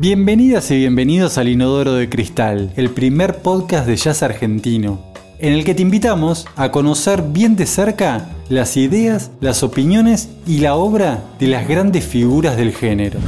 [0.00, 5.02] Bienvenidas y bienvenidos al Inodoro de Cristal, el primer podcast de jazz argentino,
[5.40, 10.58] en el que te invitamos a conocer bien de cerca las ideas, las opiniones y
[10.58, 13.18] la obra de las grandes figuras del género.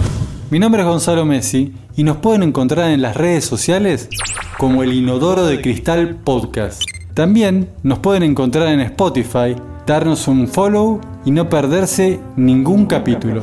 [0.50, 4.08] Mi nombre es Gonzalo Messi y nos pueden encontrar en las redes sociales
[4.56, 6.84] como el Inodoro de Cristal Podcast.
[7.14, 9.56] También nos pueden encontrar en Spotify,
[9.88, 13.42] darnos un follow y no perderse ningún capítulo.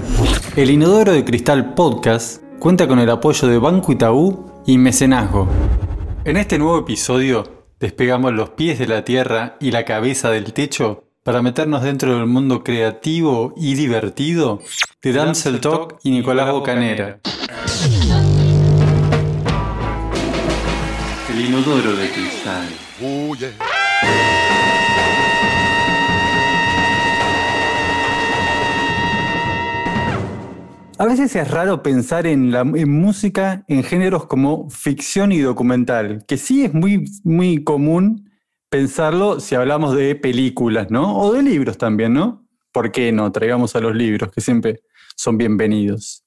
[0.55, 5.47] El Inodoro de Cristal Podcast cuenta con el apoyo de Banco Itaú y Mecenazgo.
[6.25, 11.05] En este nuevo episodio despegamos los pies de la tierra y la cabeza del techo
[11.23, 14.61] para meternos dentro del mundo creativo y divertido
[15.01, 17.19] de Damsel Talk y Nicolás Bocanera.
[21.29, 22.67] El inodoro de cristal.
[30.99, 32.51] A veces es raro pensar en,
[32.89, 38.31] música en géneros como ficción y documental, que sí es muy, muy común
[38.69, 41.15] pensarlo si hablamos de películas, ¿no?
[41.19, 42.47] O de libros también, ¿no?
[42.71, 43.31] ¿Por qué no?
[43.31, 44.81] Traigamos a los libros, que siempre
[45.15, 46.23] son bienvenidos.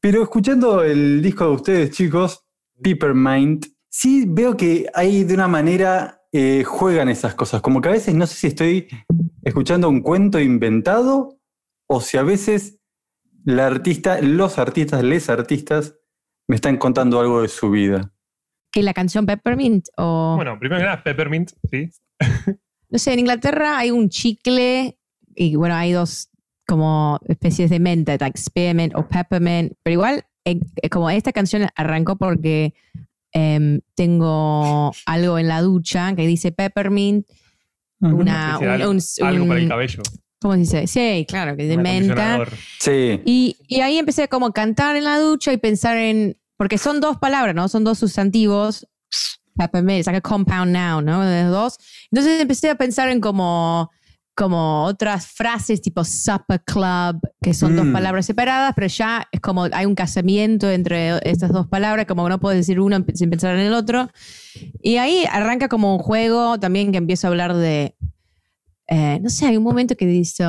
[0.00, 2.44] Pero escuchando el disco de ustedes, chicos,
[2.80, 7.92] Peppermint, sí veo que hay de una manera eh, juegan esas cosas, como que a
[7.92, 8.88] veces no sé si estoy
[9.42, 11.40] escuchando un cuento inventado
[11.88, 12.79] o si a veces
[13.44, 15.96] la artista, los artistas, les artistas
[16.48, 18.12] me están contando algo de su vida.
[18.72, 19.86] ¿Que la canción Peppermint?
[19.96, 20.34] O...
[20.36, 21.90] Bueno, primero que nada, Peppermint, sí.
[22.88, 24.98] no sé, en Inglaterra hay un chicle
[25.34, 26.30] y bueno, hay dos
[26.66, 30.24] como especies de menta, like spearmint o peppermint, pero igual,
[30.88, 32.74] como esta canción arrancó porque
[33.32, 37.26] em, tengo algo en la ducha que dice peppermint,
[38.00, 40.02] una, algo para el cabello.
[40.40, 40.86] ¿Cómo se dice?
[40.86, 42.46] Sí, claro, que de menta.
[42.78, 43.20] Sí.
[43.26, 46.38] Y, y, ahí empecé como a cantar en la ducha y pensar en.
[46.56, 47.68] Porque son dos palabras, ¿no?
[47.68, 48.86] Son dos sustantivos.
[49.56, 51.20] Peppermint, es like a compound noun, ¿no?
[51.20, 51.76] De dos.
[52.10, 53.90] Entonces empecé a pensar en como,
[54.34, 57.92] como otras frases tipo supper club, que son dos mm.
[57.92, 62.40] palabras separadas, pero ya es como hay un casamiento entre estas dos palabras, como no
[62.40, 64.08] puedo decir uno sin pensar en el otro.
[64.82, 67.94] Y ahí arranca como un juego también que empiezo a hablar de
[68.90, 70.44] eh, no sé, hay un momento que dice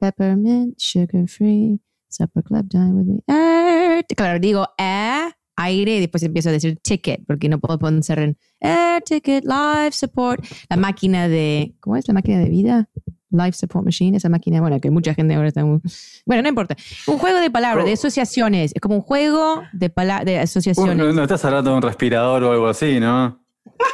[0.00, 3.20] peppermint, sugar free, supper club, dine with me.
[3.28, 4.04] Air.
[4.16, 8.36] Claro, digo air, aire y después empiezo a decir ticket porque no puedo poner en
[8.60, 12.90] air ticket, life support, la máquina de, ¿cómo es la máquina de vida?
[13.30, 15.64] Life Support Machine, esa máquina, bueno, que mucha gente ahora está...
[15.64, 16.76] Bueno, no importa.
[17.08, 17.94] Un juego de palabras, de oh.
[17.94, 18.70] asociaciones.
[18.72, 19.90] Es como un juego de,
[20.24, 20.96] de asociaciones.
[20.96, 23.43] no, no estás hablando de un respirador o algo así, ¿no?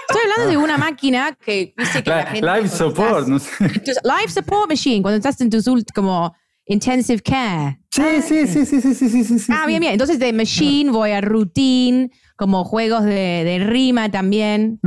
[0.09, 2.47] Estoy hablando de una máquina que dice que la, gente.
[2.47, 3.51] Life support, no sé.
[3.65, 5.65] Life support machine, cuando estás en tus
[5.95, 6.35] como
[6.67, 7.81] intensive care.
[7.91, 9.53] Sí, sí, sí, sí, sí, sí, sí, sí.
[9.55, 9.93] Ah, bien, bien.
[9.93, 14.81] Entonces de machine voy a routine, como juegos de, de rima también.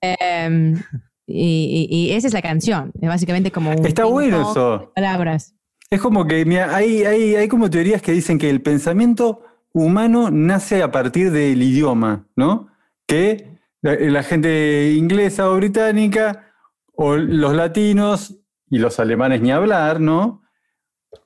[0.00, 0.82] Em,
[1.26, 2.92] y, y, esa es la canción.
[3.00, 3.86] Es básicamente como un.
[3.86, 4.92] Está bueno eso.
[4.94, 5.54] Palabras.
[5.90, 10.30] Es como que, mira, hay, hay, hay como teorías que dicen que el pensamiento humano
[10.30, 12.68] nace a partir del idioma, ¿no?
[13.06, 13.49] Que
[13.82, 16.52] la, gente inglesa o británica,
[16.92, 18.36] o los latinos
[18.68, 20.42] y los alemanes ni hablar, ¿no?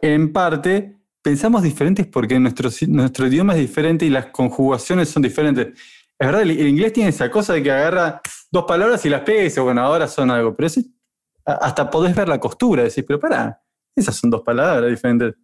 [0.00, 5.78] En parte, pensamos diferentes porque nuestro, nuestro idioma es diferente y las conjugaciones son diferentes.
[6.19, 8.20] Es verdad, el, inglés tiene esa cosa de que agarra
[8.50, 10.69] dos palabras y las pega y dice, bueno, ahora son algo, pero
[11.44, 13.60] hasta podés ver la costura, decís, pero para,
[13.97, 15.34] esas son dos palabras diferentes.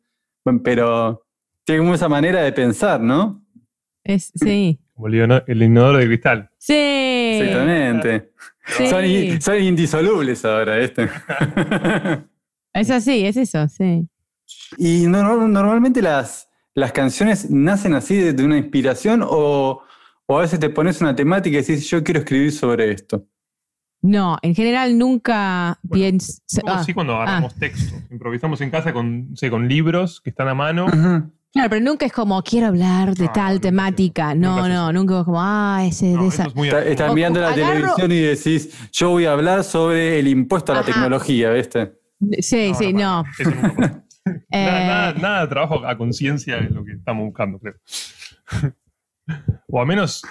[0.45, 1.27] Bueno, pero
[1.65, 3.45] tiene como esa manera de pensar, ¿no?
[4.05, 4.79] Es, sí.
[5.01, 5.09] Como
[5.47, 6.51] el inodoro de cristal.
[6.59, 6.75] Sí.
[6.75, 8.33] Exactamente.
[9.41, 11.09] Son, indisolubles ahora, este.
[12.75, 14.07] es así, es eso, sí.
[14.77, 19.81] Y normalmente las, las canciones nacen así de, una inspiración o,
[20.29, 23.27] a veces te pones una temática y dices, yo quiero escribir sobre esto.
[24.03, 26.43] No, en general nunca pienso.
[26.67, 27.59] Ah, sí, cuando agarramos ah.
[27.59, 27.97] texto.
[28.11, 30.87] Improvisamos en casa con, con libros que están a mano.
[31.53, 34.35] Claro, pero nunca es como quiero hablar de tal temática.
[34.35, 36.47] No, no, nunca es como, ah, ese de esa.
[36.85, 40.85] Estás mirando la televisión y decís, yo voy a hablar sobre el impuesto a la
[40.85, 41.95] tecnología, ¿viste?
[42.41, 43.25] Sí, sí, no.
[44.53, 47.75] Eh, nada, nada, de trabajo a conciencia es lo que estamos buscando, creo.
[49.69, 50.23] o al menos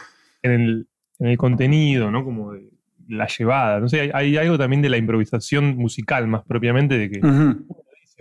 [0.43, 0.87] en el,
[1.17, 2.23] en el contenido, ¿no?
[2.23, 2.69] Como de
[3.07, 3.79] la llevada.
[3.79, 7.19] No sé, hay, algo también de la improvisación musical, más propiamente, de que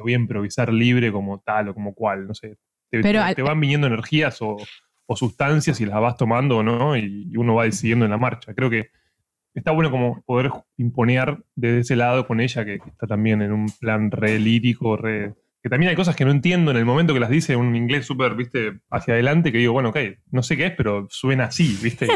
[0.03, 2.57] voy a improvisar libre como tal o como cual, no sé
[2.91, 4.57] te, van viniendo energías o,
[5.15, 6.97] sustancias y las vas tomando, ¿no?
[6.97, 8.55] Y, uno va decidiendo en la marcha.
[8.55, 8.91] Creo que
[9.55, 13.67] está bueno como poder imponer desde ese lado con ella, que, está también en un
[13.81, 17.21] plan re lírico, re que también hay cosas que no entiendo en el momento que
[17.21, 19.99] las dice un inglés súper, viste, hacia adelante, que digo, bueno, ok,
[20.31, 22.07] no sé qué es, pero suena así, viste.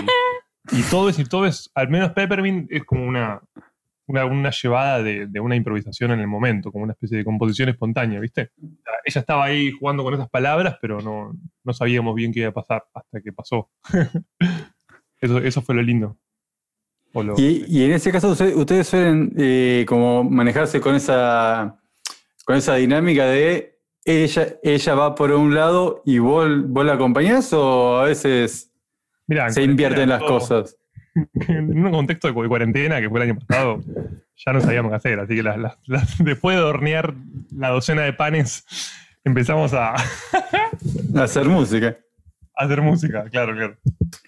[0.70, 3.40] Y, todo es, y todo es, al menos Peppermint es como una,
[4.06, 8.50] una, llevada de, una improvisación en el momento, como una especie de composición espontánea, ¿viste?
[9.04, 11.32] Ella estaba ahí jugando con esas palabras, pero no,
[11.64, 13.70] no sabíamos bien qué iba a pasar hasta que pasó.
[15.20, 16.19] eso, eso fue lo lindo.
[17.37, 21.78] Y, en ese caso ustedes, suelen eh, como manejarse con esa,
[22.44, 27.52] con esa dinámica de ella, ella va por un lado y vos, vos la acompañás
[27.52, 28.72] o a veces
[29.50, 30.78] se invierten las cosas.
[31.49, 33.81] En un contexto de cuarentena que fue el año pasado,
[34.37, 35.43] ya no sabíamos qué hacer, así que
[36.25, 37.14] después de hornear
[37.55, 38.64] la docena de panes,
[39.25, 39.94] empezamos a...
[39.94, 41.97] a hacer música.
[42.55, 43.79] A hacer música, claro, claro.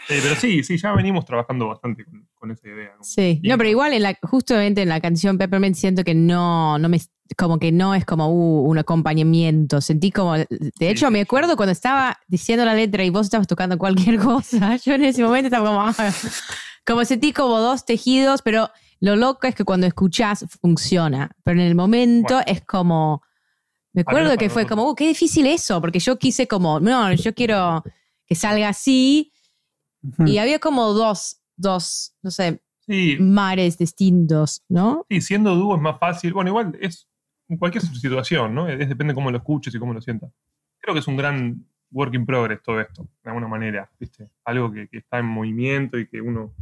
[0.08, 2.92] Eh, pero sí, sí, ya venimos trabajando bastante con, esa idea.
[3.02, 6.88] Sí, no, pero igual en la, justamente en la canción Peppermint siento que no, no
[6.88, 6.98] me,
[7.36, 9.82] como que no es como uh, un acompañamiento.
[9.82, 10.48] Sentí como, de
[10.80, 14.76] hecho, me acuerdo cuando estaba diciendo la letra y vos estabas tocando cualquier cosa.
[14.76, 15.94] Yo en ese momento estaba como, ah,
[16.86, 18.70] como sentí como dos tejidos, pero
[19.00, 21.30] lo loco es que cuando escuchás funciona.
[21.42, 23.22] Pero en el momento es como,
[23.92, 27.34] me acuerdo que fue como, uh, qué difícil eso, porque yo quise como, no, yo
[27.34, 27.82] quiero
[28.26, 29.32] que salga así
[30.26, 32.62] y había como dos, dos, no sé,
[33.18, 35.06] mares distintos, ¿no?
[35.08, 36.32] Sí, siendo dúo es más fácil.
[36.32, 37.08] Bueno, igual es
[37.48, 38.68] en cualquier situación, ¿no?
[38.68, 40.30] Es, depende cómo lo escuches y cómo lo sientas.
[40.80, 44.28] Creo que es un gran work in progress todo esto, de alguna manera, ¿viste?
[44.44, 46.54] Algo que, está en movimiento y que uno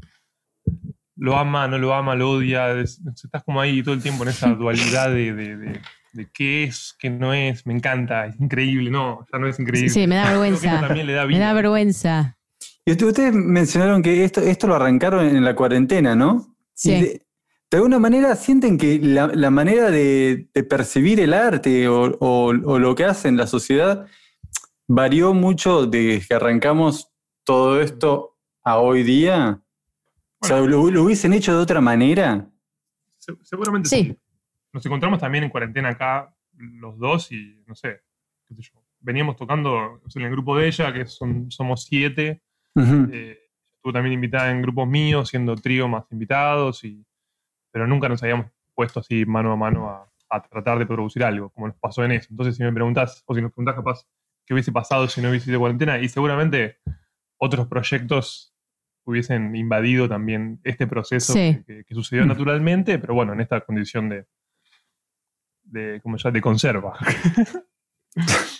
[1.16, 2.80] lo ama, no lo ama, lo odia.
[2.80, 7.32] estás como ahí todo el tiempo en esa dualidad de, de, qué es, qué no
[7.32, 7.66] es.
[7.66, 8.90] Me encanta, es increíble.
[8.90, 9.90] No, ya no es increíble.
[9.90, 10.88] Sí, me da vergüenza.
[10.88, 12.36] me da vergüenza.
[12.84, 16.56] Y ustedes mencionaron que esto, esto lo arrancaron en la cuarentena, ¿no?
[16.74, 16.90] Sí.
[16.90, 17.22] De,
[17.70, 23.36] alguna manera sienten que la, manera de, percibir el arte o, lo que hace en
[23.36, 24.06] la sociedad
[24.88, 27.10] varió mucho desde que arrancamos
[27.44, 29.61] todo esto a hoy día.
[30.42, 32.48] O sea, ¿lo, hubiesen hecho de otra manera?
[33.18, 34.18] Seguramente sí.
[34.72, 38.00] Nos encontramos también en cuarentena acá los dos y no sé,
[38.48, 38.82] qué sé yo.
[39.00, 42.42] Veníamos tocando en el grupo de ella, que son, somos siete
[42.76, 43.38] eh,
[43.74, 47.04] estuvo también invitada en grupos míos, siendo trío más invitados, y,
[47.70, 50.08] pero nunca nos habíamos puesto así mano a mano a,
[50.48, 52.28] tratar de producir algo, como nos pasó en eso.
[52.30, 54.06] Entonces, si me preguntas, o si nos preguntas capaz
[54.46, 56.78] qué hubiese pasado si no hubiese sido cuarentena, y seguramente
[57.36, 58.51] otros proyectos
[59.04, 64.26] hubiesen invadido también este proceso que, sucedió naturalmente, pero bueno, en esta condición de,
[65.64, 66.98] de como ya, de conserva.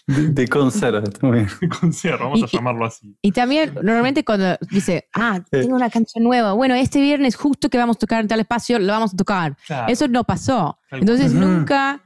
[0.07, 1.47] De, conserva, también.
[1.61, 3.17] De conserva, vamos a llamarlo así.
[3.23, 7.79] Y también, normalmente cuando dice, ah, tengo una canción nueva, bueno, este viernes justo que
[7.79, 9.57] vamos a tocar en tal espacio, lo vamos a tocar.
[9.89, 10.79] Eso no pasó.
[10.91, 12.03] Entonces nunca,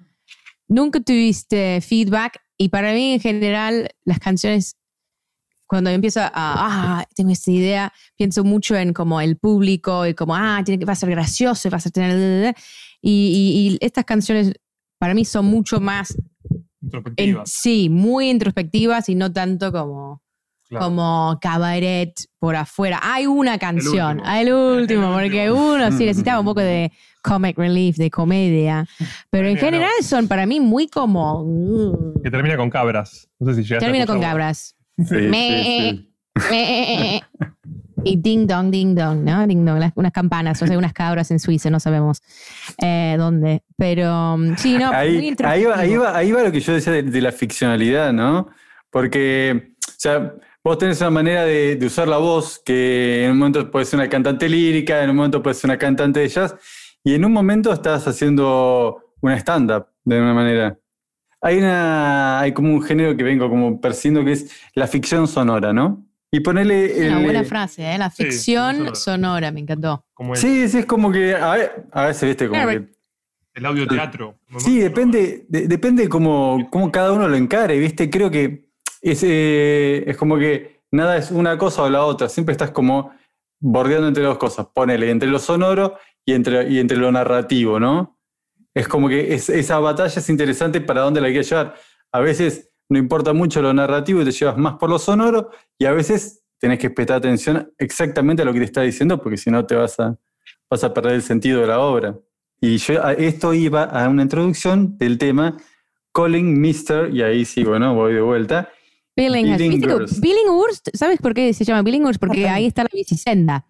[0.68, 4.76] nunca tuviste feedback y para mí en general las canciones,
[5.66, 10.34] cuando empiezo a, ah, tengo esta idea, pienso mucho en como el público y como,
[10.34, 12.54] ah, tiene que, va a ser gracioso, va a ser tener...
[13.02, 14.52] y estas canciones
[14.98, 16.16] para mí son mucho más
[17.44, 20.22] sí, muy introspectivas y no tanto como,
[20.70, 23.00] como cabaret por afuera.
[23.02, 26.92] Hay una canción, el último, porque uno sí necesitaba un poco de
[27.22, 28.86] comic relief, de comedia.
[29.30, 32.14] Pero en general son para mí muy como.
[32.22, 33.28] Que termina con cabras.
[33.38, 34.75] No sé si Termina con cabras.
[34.96, 36.06] Me,
[38.04, 39.46] y ding dong, ding dong, ¿no?
[39.46, 42.22] Ding dong, unas campanas, o sea, unas cabras en Suiza, no sabemos
[42.82, 43.62] eh, dónde.
[43.76, 46.92] Pero mm, sí, no, ahí, ahí, va, ahí, va, ahí va lo que yo decía
[46.92, 48.48] de, la ficcionalidad, ¿no?
[48.90, 53.70] Porque, o sea, vos tenés una manera de, usar la voz que en un momento
[53.70, 56.54] puede ser una cantante lírica, en un momento puede ser una cantante de jazz,
[57.02, 60.78] y en un momento estás haciendo una stand-up de una manera.
[61.46, 65.72] Hay, una, hay como un género que vengo como persiguiendo que es la ficción sonora,
[65.72, 66.04] ¿no?
[66.32, 67.06] Y ponerle.
[67.06, 67.98] Una buena frase, ¿eh?
[67.98, 69.52] La ficción sonora.
[69.52, 70.04] me encantó.
[70.34, 71.36] sí, sí, es como que.
[71.36, 72.88] A, ver, a veces, viste, como que.
[73.54, 74.40] El audio teatro.
[74.58, 78.10] Sí, depende, de, depende cómo, cómo, cada uno lo encare, ¿viste?
[78.10, 78.68] Creo que
[79.00, 82.28] es, eh, es como que nada es una cosa o la otra.
[82.28, 83.12] Siempre estás como
[83.60, 84.66] bordeando entre dos cosas.
[84.74, 88.15] Ponele entre lo sonoro y entre, y entre lo narrativo, ¿no?
[88.76, 91.74] Es como que esa batalla es interesante para dónde la quieres llevar.
[92.12, 95.86] A veces no importa mucho lo narrativo y te llevas más por lo sonoro y
[95.86, 99.50] a veces tenés que prestar atención exactamente a lo que te está diciendo porque si
[99.50, 100.18] no te vas a,
[100.68, 102.18] vas a perder el sentido de la obra.
[102.60, 105.56] Y yo, esto iba a una introducción del tema
[106.12, 107.08] Calling Mr.
[107.14, 108.68] y ahí sí, bueno, voy de vuelta.
[110.20, 112.20] Billinghurst, ¿sabes por qué se llama Billinghurst?
[112.20, 113.64] Porque ahí está la bicisenda.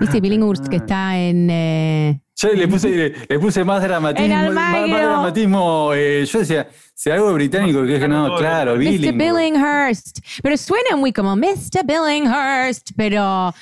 [0.00, 0.16] ¿Viste?
[0.16, 1.48] Ah, Billinghurst que está en...
[1.50, 4.52] Eh, yo le puse, le, puse más dramatismo.
[4.52, 5.90] Más, dramatismo.
[5.94, 8.78] Eh, yo decía, Si algo británico que es que no, claro, Mr.
[8.78, 9.18] Billing.
[9.18, 10.20] Billinghurst.
[10.42, 11.84] Pero suena muy como Mr.
[11.84, 13.52] Billinghurst, pero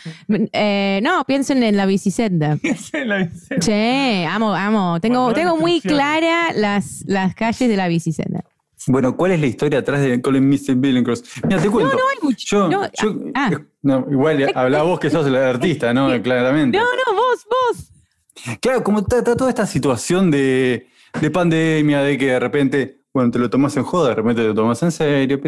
[0.52, 2.56] eh, no, piensen en la bicicenda.
[3.60, 5.00] Sí, amo, amo.
[5.00, 8.44] Tengo, Bueno, tengo muy clara las, las calles de la bicicenda.
[8.88, 10.74] Bueno, ¿cuál es la historia atrás de Colin Mr.
[10.76, 11.26] Billinghurst?
[11.44, 11.92] Mira, te cuento.
[11.92, 12.70] no hay mucho.
[12.70, 13.50] Yo, no, yo- ah.
[13.82, 16.10] no, igual habla vos que sos el artista, ¿no?
[16.22, 16.78] Claramente.
[16.78, 17.90] No, no, vos, vos.
[18.60, 20.88] Claro, como está, está toda esta situación de,
[21.20, 24.48] de pandemia, de que de repente, bueno, te lo tomas en joda, de repente te
[24.48, 25.40] lo tomas en serio,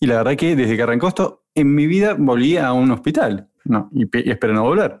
[0.00, 3.48] y la verdad que desde que arrancó esto, en mi vida volví a un hospital,
[3.64, 5.00] no, y espero no volver.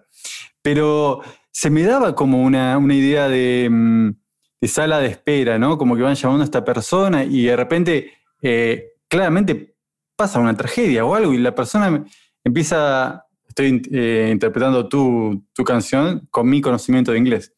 [0.62, 1.20] Pero
[1.50, 4.10] se me daba como una, una idea de, mm,
[4.60, 5.78] de sala de espera, ¿no?
[5.78, 8.12] Como que van llamando a esta persona y de repente,
[8.42, 9.74] eh, claramente
[10.16, 12.04] pasa una tragedia o algo y la persona
[12.44, 17.52] empieza, estoy eh, interpretando tu, tu canción con mi conocimiento de inglés,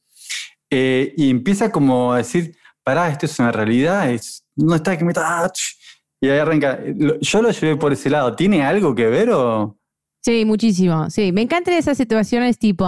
[0.73, 2.55] Eh, y empieza como a decir,
[2.85, 5.43] pará, esto es una realidad, es, no está que me está...
[5.43, 5.77] ah, ch",
[6.21, 6.79] Y ahí arranca.
[7.21, 8.37] Yo lo llevé por ese lado.
[8.37, 9.79] ¿Tiene algo que ver o...?
[10.23, 11.09] Sí, muchísimo.
[11.09, 12.85] Sí, me encantan esas situaciones tipo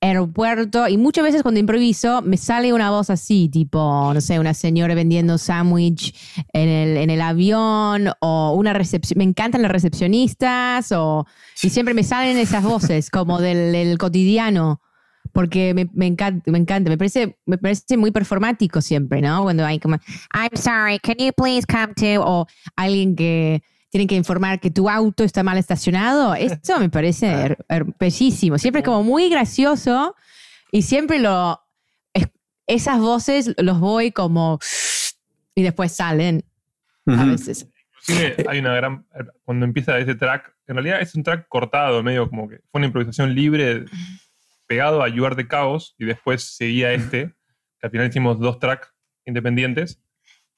[0.00, 4.54] aeropuerto y muchas veces cuando improviso me sale una voz así, tipo, no sé, una
[4.54, 6.14] señora vendiendo sándwich
[6.52, 9.18] en el, en el avión o una recepción.
[9.18, 11.26] Me encantan las recepcionistas o,
[11.62, 14.80] y siempre me salen esas voces como del, del cotidiano.
[15.32, 19.42] Porque me, me encanta, me encanta, me parece, me parece muy performático siempre, ¿no?
[19.42, 19.96] Cuando hay como,
[20.32, 23.62] I'm sorry, can you please come to, o alguien que
[23.96, 26.34] tienen que informar que tu auto está mal estacionado.
[26.34, 27.56] Eso me parece
[27.98, 28.58] bellísimo.
[28.58, 30.14] Siempre es como muy gracioso
[30.70, 31.58] y siempre lo.
[32.12, 32.28] es-
[32.66, 34.58] esas voces los voy como.
[35.54, 36.44] y después salen
[37.06, 37.66] a veces.
[38.06, 39.06] Inclusive hay una gran.
[39.46, 42.86] Cuando empieza ese track, en realidad es un track cortado, medio como que fue una
[42.88, 43.86] improvisación libre
[44.66, 47.32] pegado a You Are the Chaos y después seguía este,
[47.80, 48.92] que al final hicimos dos tracks
[49.24, 50.02] independientes.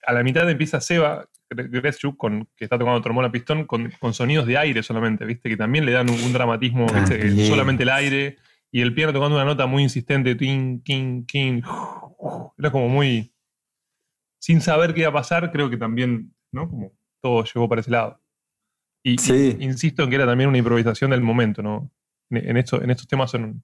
[0.04, 4.12] A la mitad empieza Seba Greschuk, con que está tocando trombón a pistón, con, con
[4.14, 5.48] sonidos de aire solamente, ¿viste?
[5.48, 7.46] Que también le dan un, un dramatismo, Ah, ¿viste?
[7.46, 8.36] Solamente el aire
[8.70, 11.62] y el piano tocando una nota muy insistente, tin, kin, kin.
[12.58, 13.32] Era como muy.
[14.40, 16.68] Sin saber qué iba a pasar, creo que también, ¿no?
[16.68, 18.20] Como todo llegó para ese lado.
[19.02, 19.56] Y, Sí.
[19.58, 21.90] y insisto en que era también una improvisación del momento, ¿no?
[22.30, 23.62] En, en esto, en estos temas son.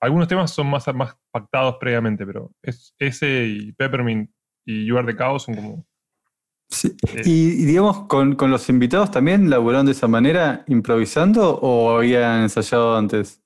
[0.00, 4.30] Algunos temas son más, más pactados previamente, pero es, ese y Peppermint
[4.64, 5.86] y You Are the Chaos son como.
[6.70, 6.96] Sí.
[7.14, 7.22] Eh.
[7.24, 7.30] Y,
[7.62, 12.96] y digamos, con, con los invitados también laburaron de esa manera, improvisando o habían ensayado
[12.96, 13.42] antes?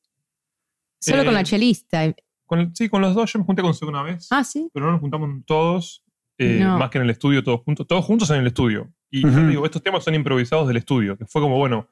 [1.00, 2.02] Solo Eh, con la chelista.
[2.46, 4.68] Con, el- sí, con los dos yo me junté con Seba una vez, Ah, sí.
[4.74, 6.04] pero no nos juntamos todos,
[6.38, 6.78] eh, No.
[6.78, 8.92] más que en el estudio, todos juntos, todos juntos en el estudio.
[9.10, 11.88] Y yo digo, estos temas son improvisados del estudio, que fue como, bueno,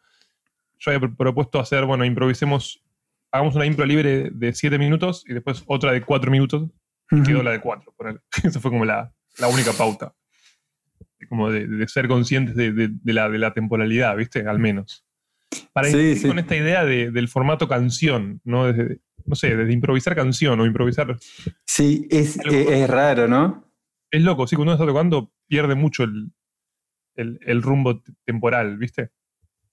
[0.79, 2.83] yo había pro- propuesto hacer, bueno, improvisemos,
[3.31, 6.69] hagamos una impro libre de 7 minutos y después otra de 4 minutos,
[7.11, 7.95] y quedó la de 4.
[8.43, 10.15] Esa fue como la, la única pauta.
[11.29, 14.47] Como de, de ser conscientes de, de- de la, de la temporalidad, ¿viste?
[14.47, 15.05] Al menos.
[15.73, 18.67] Para Sí, con esta idea de- del formato canción, ¿no?
[18.73, 21.17] Desde- no sé, desde improvisar canción o improvisar.
[21.65, 23.71] Sí, es, Algo es- es raro, ¿no?
[24.11, 26.31] Es loco, sí, cuando uno está tocando pierde mucho el,
[27.17, 29.11] el- el rumbo temporal, ¿viste?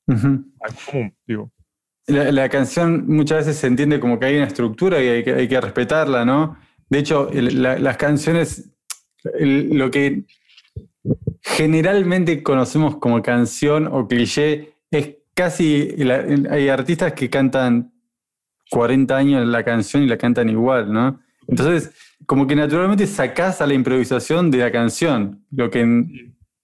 [0.08, 1.51] Es común, digo.
[2.08, 5.34] La, la canción muchas veces se entiende como que hay una estructura y hay que,
[5.34, 6.58] hay que respetarla, ¿no?
[6.89, 8.72] De hecho, el- la- las canciones,
[9.38, 10.25] el- lo que
[11.56, 17.91] generalmente conocemos como canción o cliché es casi, la- hay artistas que cantan
[18.70, 21.20] 40 años la canción y la cantan igual, ¿no?
[21.48, 21.91] Entonces,
[22.25, 25.84] como que naturalmente sacás a la improvisación de la canción, lo que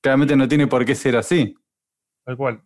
[0.02, 1.56] claramente no tiene por qué ser así.
[2.24, 2.62] tal cual.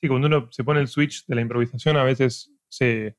[0.00, 3.16] Sí, cuando uno se pone el switch de la improvisación, a veces se,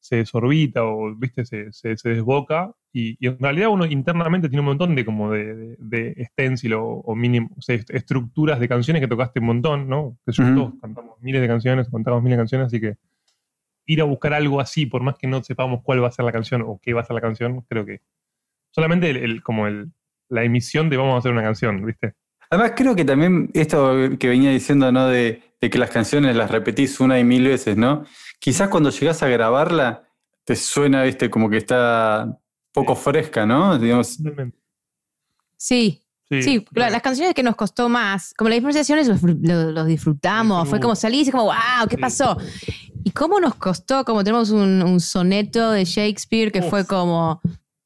[0.00, 1.44] se desorbita o, ¿viste?
[1.44, 2.72] Se, se- se desboca.
[2.94, 6.74] Y, y en realidad uno internamente tiene un montón de como de, de, de stencil
[6.74, 10.18] o, o mínimo, o sea, est- estructuras de canciones que tocaste un montón, ¿no?
[10.26, 10.54] Que yo, Ujú.
[10.54, 12.96] todos cantamos miles de canciones, contamos miles de canciones, así que
[13.86, 16.32] ir a buscar algo así, por más que no sepamos cuál va a ser la
[16.32, 18.00] canción o qué va a ser la canción, creo que
[18.70, 19.90] solamente el, el- como el,
[20.28, 22.14] la emisión de vamos a hacer una canción, ¿viste?
[22.50, 25.08] Además, creo que también esto que venía diciendo, ¿no?
[25.08, 28.04] De, de que las canciones las repetís una y mil veces, ¿no?
[28.38, 30.04] Quizás cuando llegás a grabarla,
[30.44, 32.38] te suena, viste, como que está
[32.72, 33.78] poco fresca, ¿no?
[33.78, 34.18] Digamos.
[35.56, 40.68] Sí, sí, las canciones que nos costó más, como las improvisaciones los, los- los disfrutamos,
[40.68, 42.00] fue como salir y como, wow, ¿qué Sí.
[42.00, 42.36] pasó?
[43.04, 44.04] ¿Y cómo nos costó?
[44.04, 46.70] Como tenemos un, un soneto de Shakespeare que Uf.
[46.70, 47.40] fue como,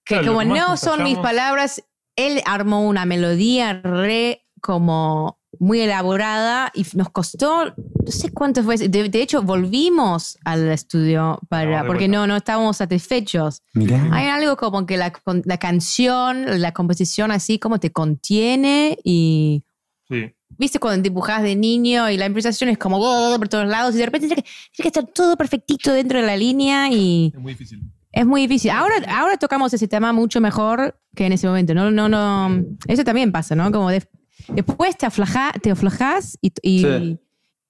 [0.04, 1.82] que Claro, como no son mis palabras,
[2.16, 7.74] él armó una melodía re como muy elaborada y nos costó, no
[8.06, 8.76] sé cuánto fue.
[8.76, 13.62] De, de hecho, volvimos al estudio para, de porque no, no estábamos satisfechos.
[13.74, 14.08] Mirá.
[14.12, 15.12] Hay algo como que la,
[15.44, 19.64] la canción, la composición así como te contiene y...
[20.08, 20.32] Sí.
[20.58, 22.98] ¿Viste cuando te empujas de niño y la improvisación es como
[23.36, 26.26] por todos lados y de repente tiene que, tiene que estar todo perfectito dentro de
[26.26, 27.82] la línea y Es muy difícil.
[28.12, 28.70] es muy difícil.
[28.70, 31.74] Ahora, ahora tocamos ese tema mucho mejor que en ese momento.
[31.74, 32.64] No, no, no.
[32.86, 33.70] Eso también pasa, ¿no?
[33.72, 34.08] Como de-
[34.48, 37.18] después te, aflaja, te aflojas y, y, Sí.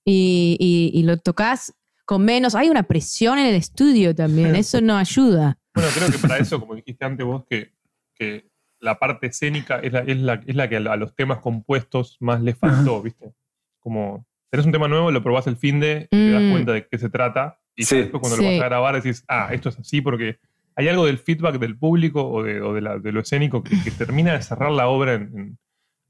[0.05, 0.57] y,
[0.95, 2.55] y- y lo tocas con menos.
[2.55, 4.55] Hay una presión en el estudio también.
[4.57, 5.59] Eso no ayuda.
[5.75, 7.73] Bueno, creo que para eso, como dijiste antes vos, que,
[8.15, 8.49] que
[8.81, 12.41] la parte escénica es la, es la, es la que a, los temas compuestos más
[12.43, 13.33] les faltó, ¿viste?
[13.81, 16.51] Como tenés un tema nuevo, lo probás el fin de y te das Mm.
[16.53, 17.59] cuenta de qué se trata.
[17.75, 17.97] Y Sí.
[17.97, 18.43] después cuando Sí.
[18.45, 20.39] lo vas a grabar decís, ah, esto es así porque
[20.77, 23.83] hay algo del feedback del público o de, o de, la- de lo escénico que,
[23.83, 25.59] que termina de cerrar la obra en, en-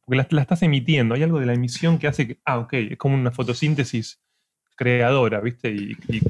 [0.06, 1.14] porque la, la estás emitiendo.
[1.14, 4.22] Hay algo de la emisión que hace que, ah, ok, es como una fotosíntesis
[4.76, 5.70] creadora, ¿viste?
[5.72, 6.20] Y, y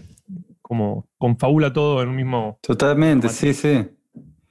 [0.63, 3.87] como confabula todo en un mismo, Totalmente, sí, sí.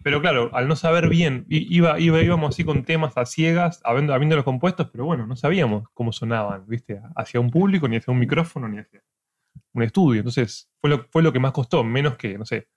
[0.01, 4.35] pero claro, al no saber bien, iba, íbamos así con temas a ciegas, habiendo, habiendo
[4.35, 7.01] los compuestos, pero bueno, no sabíamos cómo sonaban, ¿viste?
[7.17, 9.03] Hacia un público, ni hacia un micrófono, ni hacia
[9.73, 10.19] un estudio.
[10.21, 12.67] Entonces, fue lo, fue lo que más costó, menos que, no sé,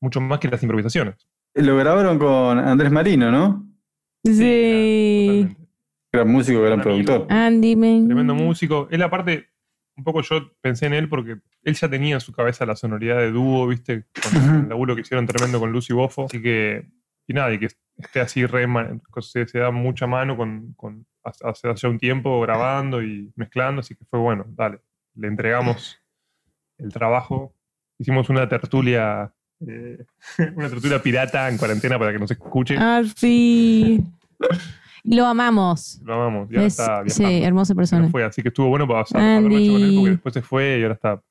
[0.00, 1.28] mucho más que las improvisaciones.
[1.54, 3.69] Lo grabaron con Andrés Marino, ¿no?
[4.24, 5.56] Sí.
[6.12, 7.26] Gran músico, gran productor.
[7.30, 8.06] Andy, man.
[8.06, 8.88] Tremendo músico.
[8.90, 9.48] Él, aparte,
[9.96, 13.18] un poco yo pensé en él porque él ya tenía en su cabeza la sonoridad
[13.18, 14.06] de dúo, ¿viste?
[14.22, 16.24] Con el laburo que hicieron tremendo con Lucy Boffo.
[16.24, 16.88] Así que,
[17.26, 18.66] y nada, y que esté así re,
[19.20, 23.80] se, se da mucha mano con, con hace, hace ya un tiempo grabando y mezclando,
[23.80, 24.80] así que fue bueno, dale.
[25.14, 26.00] Le entregamos
[26.78, 27.54] el trabajo.
[27.98, 29.34] Hicimos una tertulia,
[29.66, 30.04] eh,
[30.56, 32.76] una tertulia pirata en cuarentena para que nos escuche.
[32.78, 34.00] Ah, sí.
[35.04, 36.00] Lo amamos.
[36.04, 36.50] Lo amamos.
[36.50, 38.08] Y ahora Es- está sí, hermosa persona.
[38.10, 40.94] fue, así que estuvo bueno para pasar, con él porque después se fue y ahora
[40.94, 41.22] está.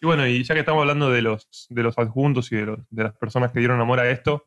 [0.00, 2.80] Y bueno, y ya que estamos hablando de los, de los adjuntos y de, los-
[2.90, 4.44] de las personas que dieron amor a esto,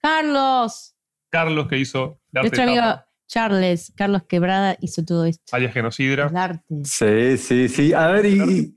[0.00, 0.94] Carlos.
[1.30, 5.54] Carlos que hizo el arte Nuestro amigo tapa, Charles, Carlos Quebrada, hizo todo esto.
[5.54, 6.26] alias Genocidra.
[6.28, 6.74] El arte.
[6.84, 7.92] Sí, sí, sí.
[7.92, 8.74] A ver, ¿y, y-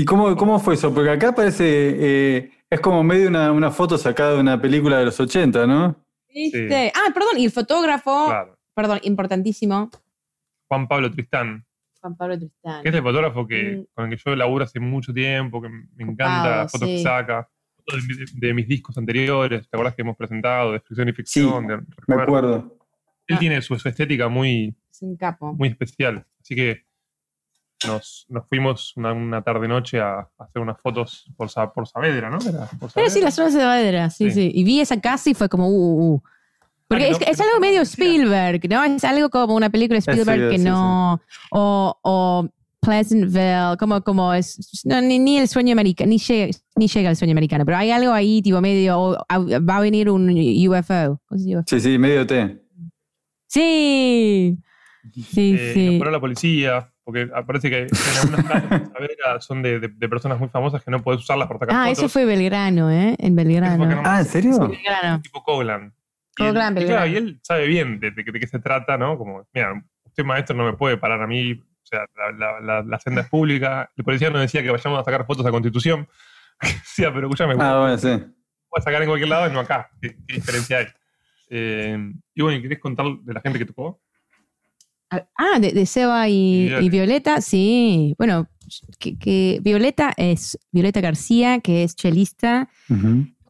[0.00, 0.92] y cómo, cómo fue eso?
[0.92, 5.04] Porque acá parece, eh, es como medio una, una foto sacada de una película de
[5.06, 5.96] los 80, ¿no?
[6.32, 6.92] ¿Viste?
[6.94, 8.58] Ah, perdón, y el fotógrafo, Claro.
[8.74, 9.90] perdón, importantísimo,
[10.68, 11.64] Juan Pablo Tristán,
[12.00, 12.82] Juan Pablo Tristán.
[12.82, 13.84] que es el fotógrafo que, Mm.
[13.94, 16.96] con el que yo laburo hace mucho tiempo, que me encanta las fotos sí.
[16.96, 20.72] que saca, fotos de, de mis discos anteriores, ¿te acuerdas que hemos presentado?
[20.72, 21.76] De ficción y ficción, de
[22.08, 22.76] Me acuerdo.
[23.26, 23.38] Él Ah.
[23.38, 25.52] tiene su, su estética muy, Es un capo.
[25.54, 26.26] muy especial.
[26.40, 26.84] Así que
[27.86, 32.30] nos, nos fuimos una, una tarde-noche a, a hacer unas fotos por, Sa- por Saavedra,
[32.30, 32.38] ¿no?
[32.40, 33.24] Era por Pero sí, Saavedra.
[33.24, 34.50] la zona de Saavedra, sí, sí, Sí.
[34.54, 36.22] Y vi esa casa y fue como, uh, uh, uh.
[36.86, 37.80] Porque Ah, es, no- es algo medio.
[37.82, 38.84] Spielberg, ¿no?
[38.84, 41.20] Es algo como una película de Spielberg sí, que sí, no.
[41.50, 42.48] O, o
[42.80, 44.82] Pleasantville, como, como es.
[44.84, 47.90] No, ni, ni el sueño americano, ni llega, ni llega el sueño americano, pero hay
[47.90, 49.00] algo ahí, tipo medio.
[49.00, 51.20] o, a- va a venir un UFO.
[51.26, 51.64] ¿Cómo se llama?
[51.66, 52.60] Sí, sí, medio T.
[53.48, 54.58] Sí.
[55.32, 55.98] Sí, Eh, sí.
[55.98, 57.88] la policía, porque parece que en
[58.22, 61.60] algunas de Saavedra son de, de- de personas muy famosas que no puedes usarlas para
[61.60, 61.98] sacar Ah, fotos.
[61.98, 63.14] eso fue Belgrano, ¿eh?
[63.18, 64.02] En Belgrano.
[64.04, 64.58] Ah, ¿en serio?
[64.68, 65.20] Belgrano.
[65.22, 65.92] tipo Coglan.
[66.36, 66.96] Coglan, Belgrano.
[67.02, 69.16] claro, y él sabe bien de, de- de qué se trata, ¿no?
[69.18, 72.82] Como, mira, usted maestro no me puede parar a mí, o sea, la, la- la-
[72.82, 73.90] la senda es pública.
[73.96, 76.08] El policía nos decía que vayamos a sacar fotos a Constitución.
[76.60, 78.08] Decía, pero escúchame, Ah, bueno, sí.
[78.70, 79.90] puedes sacar en cualquier lado y no acá.
[80.00, 80.86] ¿Qué, qué diferencia hay?
[81.50, 84.00] Eh, y bueno, ¿querés contar de la gente que tocó?
[85.36, 88.14] Ah, de, de Seba y, Y y Violeta, sí.
[88.18, 88.48] Bueno,
[88.98, 92.68] que, que Violeta es Violeta García, que es chelista,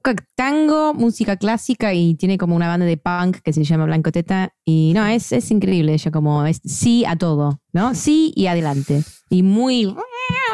[0.03, 4.13] toca tango, música clásica y tiene como una banda de punk que se llama Blanco
[4.13, 4.53] Teta.
[4.65, 7.95] Y no, es, es increíble ella, como es sí a todo, ¿no?
[7.95, 9.03] Sí y adelante.
[9.31, 9.95] Y muy.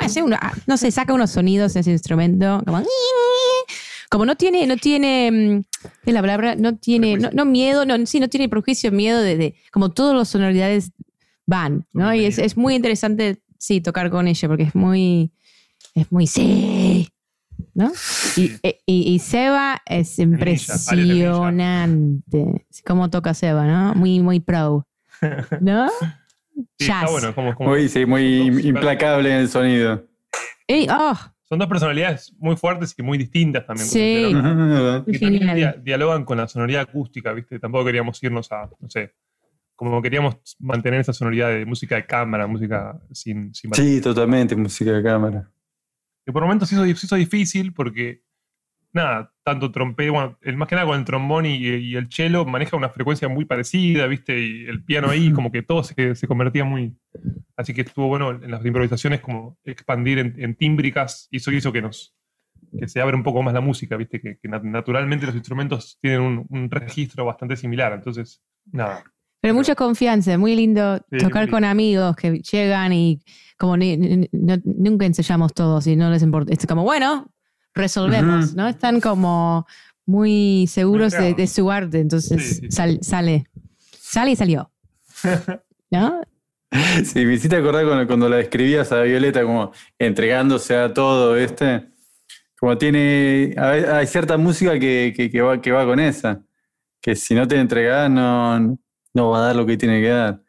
[0.00, 2.82] hace uno- ah, no sé, saca unos sonidos ese instrumento, como.
[4.10, 6.54] Como no tiene, no tiene, mm, ¿qué es la palabra?
[6.56, 10.16] No tiene, no, no miedo, no, sí, no tiene prejuicio, miedo de, de- como todas
[10.16, 10.92] las sonoridades
[11.46, 12.14] van, ¿no?
[12.14, 15.32] Y es, es muy interesante, sí, tocar con ella, porque es muy,
[15.94, 17.08] es muy, sí,
[17.74, 17.90] ¿no?
[18.36, 22.66] Y, e- y, y Seba es impresionante.
[22.86, 23.94] Cómo toca Seba, ¿no?
[23.94, 24.86] Muy, muy pro.
[25.60, 25.88] ¿no?
[26.78, 27.02] Sí, Jazz.
[27.04, 30.06] está bueno, como, como- Muy, sí, muy im- implacable en el sonido.
[30.66, 31.16] Ey, oh,
[31.50, 33.88] son dos personalidades muy fuertes y muy distintas también.
[33.88, 34.32] Sí.
[35.10, 37.58] Que también dia- dialogan con la sonoridad acústica, ¿viste?
[37.58, 39.14] Tampoco queríamos irnos a, no sé,
[39.74, 43.52] como queríamos mantener esa sonoridad de música de cámara, música sin...
[43.52, 45.50] sin Sí, totalmente, música de cámara.
[46.24, 48.22] Que por momentos se hizo, se hizo difícil porque
[48.92, 52.76] nada, tanto trompeta, bueno, el, más que nada con el trombón y, el cello maneja
[52.76, 54.38] una frecuencia muy parecida, ¿viste?
[54.38, 56.94] Y el piano ahí, como que todo se, se convertía muy.
[57.60, 61.82] Así que estuvo bueno en las improvisaciones como expandir en, tímbricas y eso hizo que
[61.82, 62.14] nos
[62.78, 64.18] que se abra un poco más la música, ¿viste?
[64.18, 68.40] Que, naturalmente los instrumentos tienen un, registro bastante similar, entonces,
[68.72, 69.04] nada.
[69.42, 73.20] Pero mucha confianza, muy lindo tocar con amigos que llegan y
[73.58, 76.54] como nunca ensayamos todos y no les importa.
[76.54, 77.30] Es como, bueno,
[77.74, 78.68] resolvemos, ¿no?
[78.68, 79.66] Están como
[80.06, 83.44] muy seguros de, su arte, entonces sale,
[83.82, 84.72] sale y salió.
[85.90, 86.22] ¿No?
[87.04, 91.88] Sí, me hiciste acordar cuando, cuando la describías a Violeta como entregándose a todo, ¿viste?
[92.58, 96.42] Como tiene, hay cierta música que, que, va, que va con esa,
[97.00, 98.78] que si no te entregas no,
[99.14, 100.42] no va a dar lo que tiene que dar.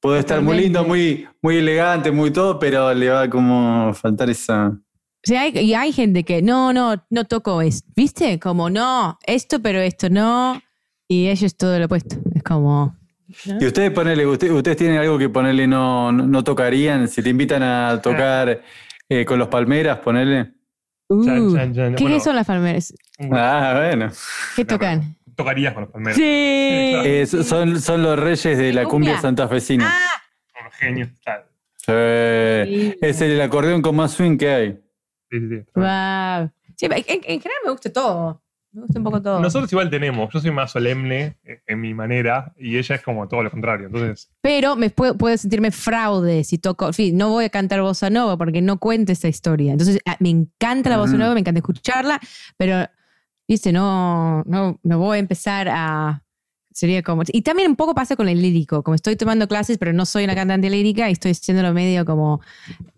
[0.00, 4.78] Puede estar muy lindo, muy, muy elegante, muy todo, pero le va como faltar esa,
[5.22, 8.38] Sí, hay, y hay gente que no, no, no toco esto, ¿viste?
[8.38, 10.60] Como no, esto, pero esto no.
[11.08, 12.16] Y ellos todo lo opuesto.
[12.34, 12.96] Es como.
[13.28, 17.08] Y ustedes ponele, ustedes tienen algo que ponerle no, no, tocarían.
[17.08, 18.62] Si te invitan a tocar
[19.08, 20.52] eh, con los palmeras, ponele.
[21.08, 21.54] Uh,
[21.96, 22.94] ¿Qué son las palmeras?
[23.30, 24.10] Ah, bueno.
[24.56, 25.16] ¿Qué tocan?
[25.36, 26.16] Tocarías con los palmeras.
[26.16, 26.22] Sí.
[26.24, 29.90] Eh, son, son los reyes de la cumbia, santafesina.
[29.90, 30.64] Ah.
[30.64, 31.08] Los genios.
[31.86, 34.80] Es el acordeón con más swing que hay.
[35.30, 35.62] Sí, sí,
[36.76, 36.86] sí.
[36.86, 38.42] en, general me gusta todo.
[38.72, 39.40] Me gusta un poco todo.
[39.40, 40.32] Nosotros igual tenemos.
[40.32, 43.86] Yo soy más solemne eh, en mi manera y ella es como todo lo contrario.
[43.86, 44.30] Entonces.
[44.40, 46.88] Pero me puedo, sentirme fraude si toco.
[46.88, 49.72] En fin, no voy a cantar bossa nova porque no cuento esa historia.
[49.72, 52.20] Entonces, ah, me encanta la bossa nova, me encanta escucharla,
[52.56, 52.86] pero,
[53.46, 56.22] viste, no, no, no voy a empezar a
[56.78, 57.24] Sería como.
[57.26, 58.84] Y también un poco pasa con el lírico.
[58.84, 62.40] Como estoy tomando clases, pero no soy una cantante lírica y estoy haciéndolo medio como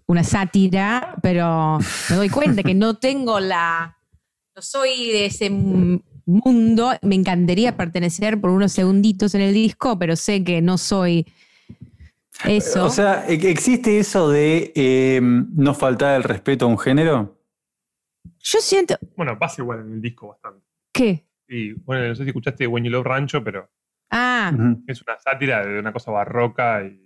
[0.05, 1.79] una sátira, pero
[2.11, 3.97] me doy cuenta que no tengo la.
[4.55, 6.93] No soy de ese mundo.
[7.03, 11.27] Me encantaría pertenecer por unos segunditos en el disco, pero sé que no soy
[12.45, 12.85] eso.
[12.85, 17.39] O sea, ¿e-, ¿existe eso de em, no faltar el respeto a un género?
[18.39, 18.97] Yo siento.
[19.17, 20.67] Bueno, pasa igual en el disco bastante.
[20.93, 21.27] ¿Qué?
[21.49, 23.71] Y bueno, no sé si escuchaste When You Love Rancho, pero
[24.11, 24.53] ah.
[24.87, 27.01] es una sátira de una cosa barroca y.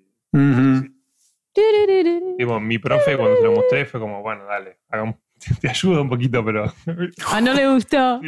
[2.60, 4.78] mi profe cuando se lo mostré fue como, bueno, dale,
[5.60, 6.72] te ayudo un poquito, pero.
[7.28, 8.20] Ah, no le gustó.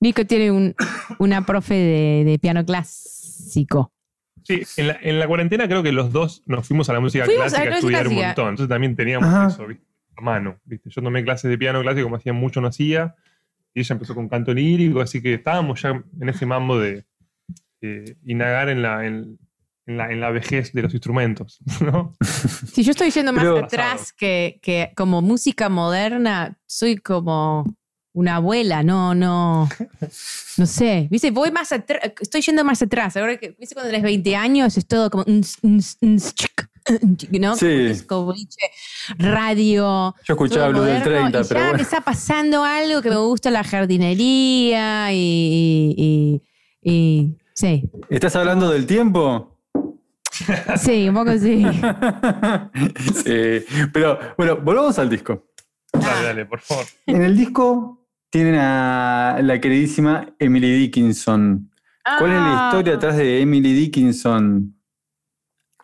[0.00, 0.74] Nico tiene un,
[1.18, 3.92] una profe de, piano clásico.
[4.42, 7.24] Sí, en la, en la, cuarentena creo que los dos nos fuimos a la música
[7.24, 8.48] clásica a, estudiar un montón.
[8.50, 9.66] Entonces también teníamos eso,
[10.16, 10.58] a mano.
[10.64, 10.90] ¿viste?
[10.90, 13.14] Yo tomé clases de piano clásico, como hacía mucho no hacía
[13.72, 17.04] y ella empezó con canto lírico, así que estábamos ya en ese mambo de
[18.24, 19.38] indagar en la, en,
[19.86, 22.14] la, vejez de los instrumentos, ¿no?
[22.72, 27.64] Si yo estoy yendo más atrás que, que, como música moderna, soy como
[28.12, 29.68] una abuela, no, no,
[30.56, 31.30] no sé, ¿viste?
[31.30, 33.74] Voy más atrás, estoy yendo más atrás, ahora que, ¿viste?
[33.74, 35.24] Cuando tenés 20 años es todo como...
[37.30, 37.56] ¿no?
[37.56, 37.92] Sí.
[39.18, 40.14] radio.
[40.24, 41.60] Yo escuchaba Blue del 30, pero.
[41.60, 46.42] Ya me está pasando algo que me gusta la jardinería y.
[46.82, 47.90] y, sí.
[48.10, 49.53] ¿Estás hablando del tiempo?
[50.76, 51.64] Sí, un poco sí.
[53.24, 53.64] sí.
[53.92, 55.46] Pero bueno, volvamos al disco.
[55.92, 56.84] Dale, dale, por favor.
[57.06, 61.70] En el disco tienen a la queridísima Emily Dickinson.
[62.18, 62.96] ¿Cuál es la historia ah.
[62.96, 64.74] atrás de Emily Dickinson?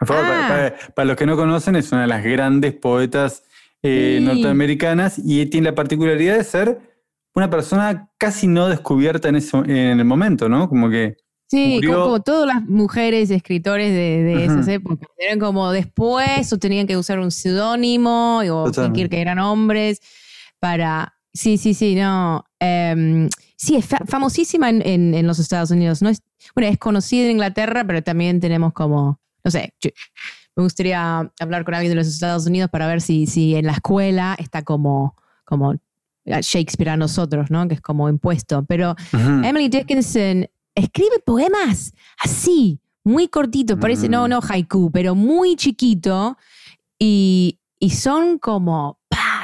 [0.01, 0.73] Ah.
[0.95, 3.45] para, los que no conocen, es una de las grandes poetas
[3.83, 6.81] eh, norteamericanas y tiene la particularidad de ser
[7.35, 10.69] una persona casi no descubierta en, ese, en el momento, ¿no?
[10.69, 11.17] Como que.
[11.51, 15.09] Sí, como, todas las mujeres escritores de, de esas épocas.
[15.19, 20.01] Eran como después o tenían que usar un seudónimo o fingir que eran hombres
[20.61, 21.15] para.
[21.33, 22.45] Sí, sí, sí, no.
[22.61, 24.83] Em, sí, es famosísima en,
[25.15, 26.03] en, los Estados Unidos.
[26.03, 26.23] No es,
[26.55, 29.73] bueno, es conocida en Inglaterra, pero también tenemos como no sé,
[30.57, 33.73] me gustaría hablar con alguien de los Estados Unidos para ver si, si en la
[33.73, 35.75] escuela está como, como
[36.25, 37.67] Shakespeare a nosotros, ¿no?
[37.69, 38.65] Que es como impuesto.
[38.67, 46.37] Pero Emily Dickinson escribe poemas así, muy cortito, parece, no, no haiku, pero muy chiquito.
[46.99, 49.01] Y, y son como,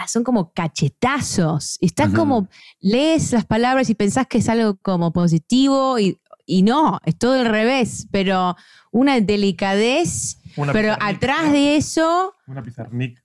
[0.06, 1.78] son como cachetazos.
[1.80, 2.48] Estás como,
[2.80, 7.32] lees las palabras y pensás que es algo como positivo y, y no, es todo
[7.40, 8.56] al revés, pero
[8.92, 10.38] una delicadez,
[10.72, 12.34] pero atrás de eso...
[12.46, 13.22] Una pizarnik.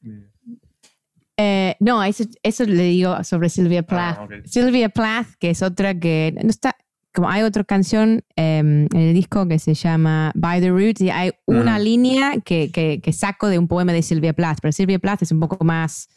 [1.38, 4.46] Eh, no, eso, eso, le digo sobre Silvia ah, Plath.
[4.46, 6.76] Silvia Plath, que es otra que no está,
[7.14, 11.10] como hay otra canción em, en el disco que se llama By the Roots y
[11.10, 15.24] hay una línea que, que, saco de un poema de Silvia Plath, pero Silvia Plath
[15.24, 16.08] es un poco más,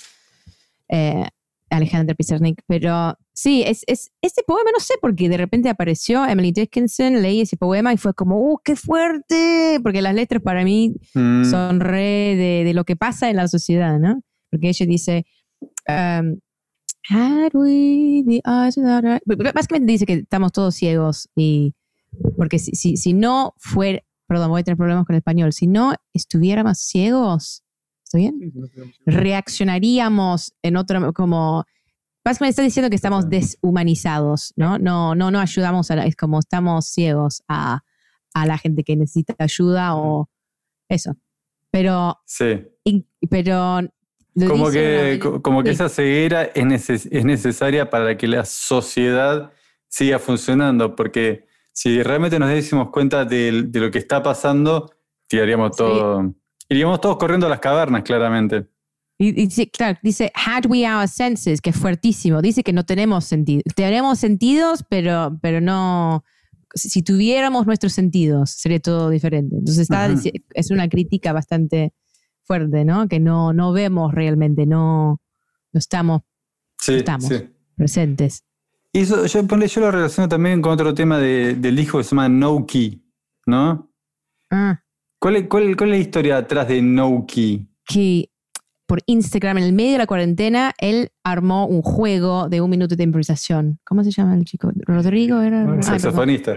[0.89, 1.27] eh,
[1.71, 6.25] Alejandra Pizarnik, pero sí, es, es, este poema no sé por qué de repente apareció
[6.25, 9.81] Emily Dickinson, leí ese poema y fue como, ¡uh, qué fuerte!
[9.83, 13.49] Porque las letras para mí Mm, son re de, de lo que pasa en la
[13.49, 14.21] sociedad, ¿no?
[14.51, 15.27] Porque ella dice,
[15.89, 16.39] um,
[17.09, 19.21] had we the eyes without our-"
[19.53, 21.75] Básicamente dice que estamos todos ciegos y
[22.37, 25.67] porque si, si, si no fuera, perdón, voy a tener problemas con el español, si
[25.67, 27.63] no estuviéramos ciegos,
[28.05, 28.39] ¿está bien?
[28.41, 28.67] Sí, no
[29.07, 31.65] reaccionaríamos en otro, como,
[32.25, 34.79] básicamente está diciendo que estamos deshumanizados, ¿no?
[34.79, 37.81] No, no, no ayudamos a la, es como estamos ciegos a,
[38.33, 40.29] a la gente que necesita ayuda o
[40.89, 41.17] eso.
[41.71, 42.63] Pero, sí.
[42.85, 43.81] in- pero
[44.35, 45.75] lo Como que, de como que sí.
[45.75, 49.53] esa ceguera es, neces- es necesaria para que la sociedad
[49.89, 54.91] siga funcionando, porque si realmente nos diésemos cuenta del- de, lo que está pasando,
[55.29, 55.79] tiraríamos Sí.
[55.79, 56.35] todo.
[56.69, 58.67] Iríamos todos corriendo a las cavernas, claramente.
[59.19, 62.43] Y, y dice, claro, dice, had we our senses, que es fuertísimo.
[62.43, 63.63] Dice que no tenemos sentido.
[63.77, 66.25] Tenemos sentidos, pero, pero no.
[66.75, 69.55] Si, tuviéramos nuestros sentidos, sería todo diferente.
[69.57, 70.15] Entonces, está, Ajá.
[70.55, 71.93] es una crítica bastante
[72.45, 73.09] fuerte, ¿no?
[73.09, 75.21] Que no, no vemos realmente, no,
[75.73, 76.23] no estamos
[76.79, 77.25] Sí, Estamos.
[77.29, 77.49] sí.
[77.77, 78.45] presentes.
[78.93, 82.05] Y eso, yo, ponle, yo lo relaciono también con otro tema de- del disco que
[82.05, 83.03] se llama No Key,
[83.47, 83.91] ¿no?
[84.51, 84.81] Ah,
[85.19, 87.67] ¿Cuál es, cuál, cuál es la historia atrás de No Key?
[87.87, 88.31] que
[88.87, 92.95] por Instagram, en el medio de la cuarentena, él armó un juego de un minuto
[92.97, 93.79] de improvisación.
[93.83, 94.71] ¿Cómo se llama el chico?
[94.87, 95.65] ¿Rodrigo era?
[95.65, 95.83] Bueno, Ah.
[95.83, 96.55] Saxofonista.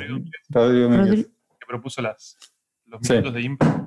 [0.50, 1.08] Rodrigo Míguez.
[1.08, 1.24] Rodri-
[1.60, 2.38] Que propuso las,
[2.86, 3.14] los Sí.
[3.14, 3.87] minutos de impro,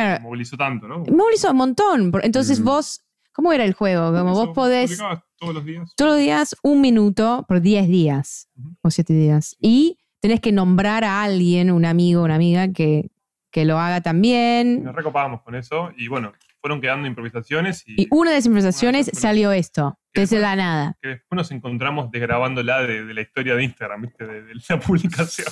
[0.00, 0.98] Claro, movilizó tanto, ¿no?
[1.04, 2.12] movilizó un montón.
[2.22, 2.64] Entonces Mm.
[2.64, 4.12] vos, ¿cómo era el juego?
[4.16, 4.98] Como vos podés
[5.38, 5.92] todos los días.
[5.96, 8.48] todos los días un minuto por 10 días
[8.82, 9.56] o 7 días.
[9.60, 13.10] Y tenés que nombrar a alguien, un amigo, una amiga que,
[13.50, 14.84] que lo haga también.
[14.84, 19.06] Nos recopábamos con eso y bueno, fueron quedando improvisaciones y, Y una de las improvisaciones
[19.06, 20.96] de salió esto, desde la nada.
[21.02, 24.24] que después nos encontramos desgrabándola de, de la historia de Instagram, ¿viste?
[24.26, 25.48] De, de la publicación.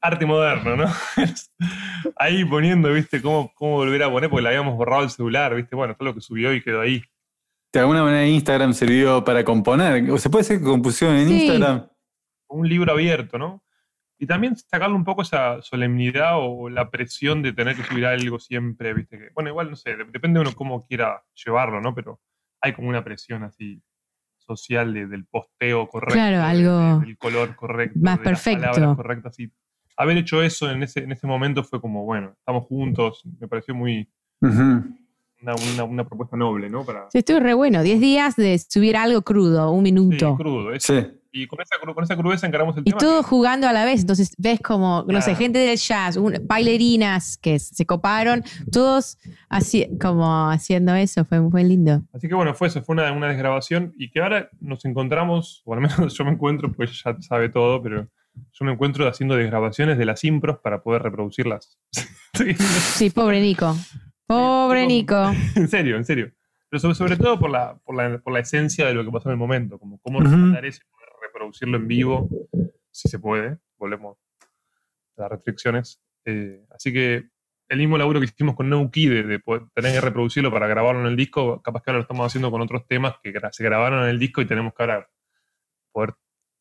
[0.00, 0.86] Arte moderno, ¿no?
[2.16, 3.22] ahí poniendo, ¿viste?
[3.22, 5.76] Cómo, cómo volver a poner, porque le habíamos borrado el celular, ¿viste?
[5.76, 7.02] Bueno, todo lo que subió y quedó ahí.
[7.72, 10.10] De alguna manera Instagram sirvió para componer.
[10.10, 11.46] O se puede decir que compusieron en Sí.
[11.46, 11.88] Instagram.
[12.48, 13.62] Un libro abierto, ¿no?
[14.18, 18.38] Y también sacarle un poco esa solemnidad o la presión de tener que subir algo
[18.38, 19.18] siempre, ¿viste?
[19.18, 21.94] Que, bueno, igual, no sé, de- depende de uno cómo quiera llevarlo, ¿no?
[21.94, 22.20] Pero
[22.62, 23.82] hay como una presión así
[24.38, 26.14] social de- del posteo correcto.
[26.14, 27.98] Claro, algo de- del color correcto.
[28.00, 28.70] más de las perfecto.
[28.70, 29.38] palabras correctas.
[29.40, 29.52] Y
[29.96, 33.22] haber hecho eso en ese, en ese momento fue como, bueno, estamos juntos.
[33.40, 34.08] Me pareció muy
[34.40, 36.84] una, una- una propuesta noble, ¿no?
[36.84, 37.82] Para, Sí, estuvo re bueno.
[37.82, 40.36] 10 días de subir algo crudo, un sí, minuto.
[40.36, 40.72] crudo.
[40.72, 40.94] eso.
[40.94, 41.06] Sí.
[41.32, 42.98] Y con esa, con esa crudeza encaramos el y tema.
[42.98, 44.00] todo que- jugando a la vez.
[44.00, 49.18] Entonces ves como, no sé, gente del jazz, un- bailarinas que se coparon, todos
[49.50, 51.26] así, como haciendo eso.
[51.26, 52.00] Fue muy lindo.
[52.14, 55.74] Así que bueno, fue eso, fue una, una desgrabación y que ahora nos encontramos, o
[55.74, 58.08] al menos yo me encuentro, pues ella ya sabe todo, pero
[58.52, 61.78] yo me encuentro haciendo desgrabaciones de las impros para poder reproducirlas.
[62.34, 63.76] Sí, Sí, pobre Nico.
[64.26, 65.32] Pobre Nico.
[65.54, 66.32] en serio, en serio.
[66.68, 69.28] Pero sobre, sobre todo por la, por, la, por la esencia de lo que pasó
[69.28, 72.28] en el momento, como cómo rescatar eso y poder reproducirlo en vivo,
[72.90, 73.58] si se puede.
[73.78, 74.18] Volvemos
[75.16, 76.02] a las restricciones.
[76.24, 77.28] Eh, así que
[77.68, 80.66] el mismo laburo que hicimos con No Key de, de poder tener que reproducirlo para
[80.66, 83.64] grabarlo en el disco, capaz que ahora lo estamos haciendo con otros temas que se
[83.64, 85.08] grabaron en el disco y tenemos que ahora
[85.92, 86.14] poder,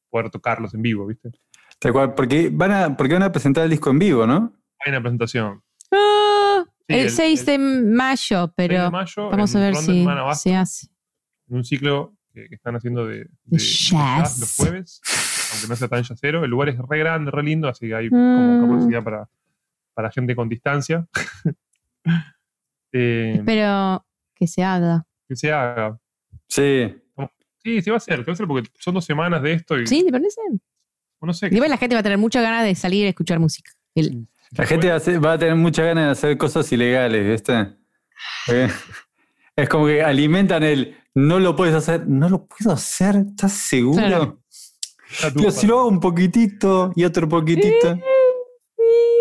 [0.09, 1.31] poder tocarlos en vivo, ¿viste?
[1.79, 4.53] Tal cual, porque van, a, porque van a presentar el disco en vivo, ¿no?
[4.85, 5.61] Hay una presentación.
[5.91, 10.05] Ah, Sí, el, el- 6 de mayo, 6 pero de mayo, vamos a ver si
[10.35, 10.87] se hace.
[11.49, 14.39] en un ciclo que, que están haciendo de, jazz.
[14.39, 15.01] los jueves,
[15.53, 16.43] aunque no sea tan jazzero.
[16.43, 18.61] El lugar es re grande, re lindo, así que hay Mm.
[18.61, 19.29] como capacidad para,
[19.95, 21.07] para gente con distancia.
[22.97, 25.05] Eh, Pero que se haga.
[25.27, 25.99] que se haga.
[26.47, 26.95] Sí.
[27.57, 29.77] Sí, se va a hacer, se va a hacer porque son dos semanas de esto
[29.79, 30.05] y ¿Sí?
[30.05, 30.39] ¿Te parece?
[31.25, 31.47] No sé.
[31.51, 33.71] Igual la gente va a tener muchas ganas de salir a escuchar música.
[33.95, 37.27] El- La gente va a, hacer- va a tener muchas ganas de hacer cosas ilegales,
[37.27, 37.75] ¿viste?
[38.47, 38.69] Eh,
[39.55, 42.05] Es como que alimentan el no lo puedes hacer.
[42.07, 44.05] No lo puedo hacer, ¿estás seguro?
[44.05, 44.39] Claro.
[45.33, 47.97] Pero si lo hago un poquitito y otro poquitito.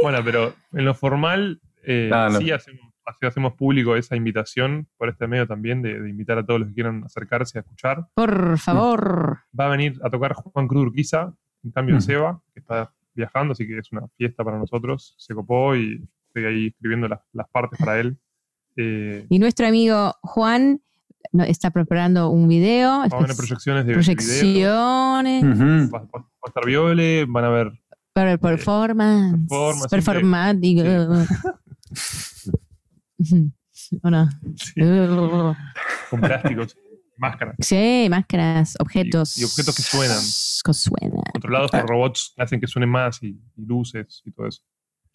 [0.03, 2.39] Bueno, pero en lo formal eh, Claro.
[2.41, 6.69] sí hacemos, público esa invitación por este medio también de, de invitar a todos los
[6.71, 8.07] que quieran acercarse a escuchar.
[8.15, 9.39] Por favor.
[9.59, 11.33] Va a venir a tocar Juan Cruz Urquiza,
[11.65, 12.01] en cambio Mm.
[12.01, 15.15] Seba, que está viajando, así que es una fiesta para nosotros.
[15.19, 18.19] Se copó y estoy ahí escribiendo las, las partes para él.
[18.77, 20.81] Eh, Y nuestro amigo Juan
[21.33, 22.91] no- está preparando un video.
[22.91, 24.15] va a haber proyecciones de de video.
[24.15, 25.45] proyecciones.
[25.45, 25.91] Ujú.
[25.95, 27.73] Va, va- va a estar Viole, van a ver
[28.13, 29.39] Para el performance.
[29.49, 30.83] performance, Performático.
[34.03, 34.29] ¿O no?
[34.57, 34.81] sí,
[36.11, 36.77] con plásticos.
[37.17, 37.55] Máscaras.
[37.61, 39.39] Sí, máscaras, objetos.
[39.39, 40.19] Y, y objetos que suenan.
[40.63, 41.23] Que suenan.
[41.33, 44.63] Controlados por robots que hacen que suenen más y, y luces y todo eso.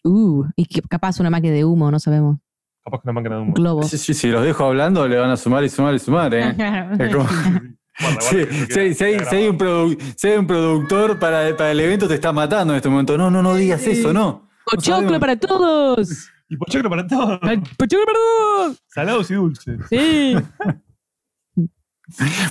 [0.04, 2.38] Uh, y que- capaz una máquina de humo, no sabemos.
[2.84, 3.52] Capaz que una máquina de humo.
[3.54, 3.88] Globos.
[3.90, 6.54] Sí, sí, si los dejo hablando, le van a sumar y sumar y sumar, ¿eh?
[7.12, 7.28] Como-
[8.20, 11.80] Sí, eso si, hay, queda si hay un si hay un productor para, para el
[11.80, 13.18] evento, te está matando en este momento.
[13.18, 14.48] No, no, no digas eso, no.
[14.64, 16.30] ¡Pochoclo para todos!
[16.48, 17.38] Y pochoclo para todos.
[17.76, 18.82] ¡Pochoclo para todos!
[18.88, 19.80] Salados y dulces.
[19.90, 20.34] Sí.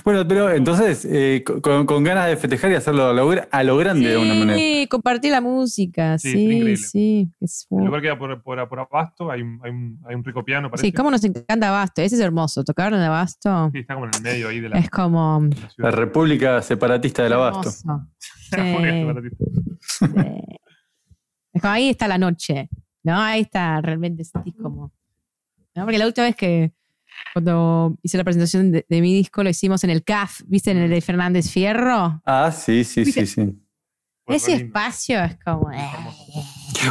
[0.04, 3.62] Bueno, pero entonces, eh, con, con ganas de festejar y hacerlo a lo, gra- a
[3.62, 4.58] lo grande de una manera.
[4.58, 6.18] Sí, compartir la música.
[6.18, 7.30] Sí, Sí, sí.
[7.40, 10.44] Es El lugar queda por, por, por abasto, hay un, hay, un, hay un rico
[10.44, 10.86] piano, parece.
[10.86, 12.02] Sí, cómo nos encanta Abasto.
[12.02, 12.64] Ese es hermoso.
[12.64, 15.56] Tocar en Abasto Sí, está como en el medio ahí de la, es como de
[15.76, 15.90] la.
[15.90, 17.70] República Separatista del Abasto.
[17.70, 17.88] Sí.
[21.52, 22.68] Es como ahí está la noche,
[23.02, 23.20] ¿no?
[23.20, 24.92] Ahí está, realmente sentís como...
[25.74, 25.84] ¿no?
[25.84, 26.72] Porque la última vez que
[27.32, 30.70] cuando hice la presentación de, de mi disco lo hicimos en el CAF, ¿viste?
[30.72, 32.20] En el de Fernández Fierro.
[32.24, 33.56] Ah, sí, sí, sí, sí.
[34.26, 35.70] Ese espacio es como...
[35.72, 35.78] eh,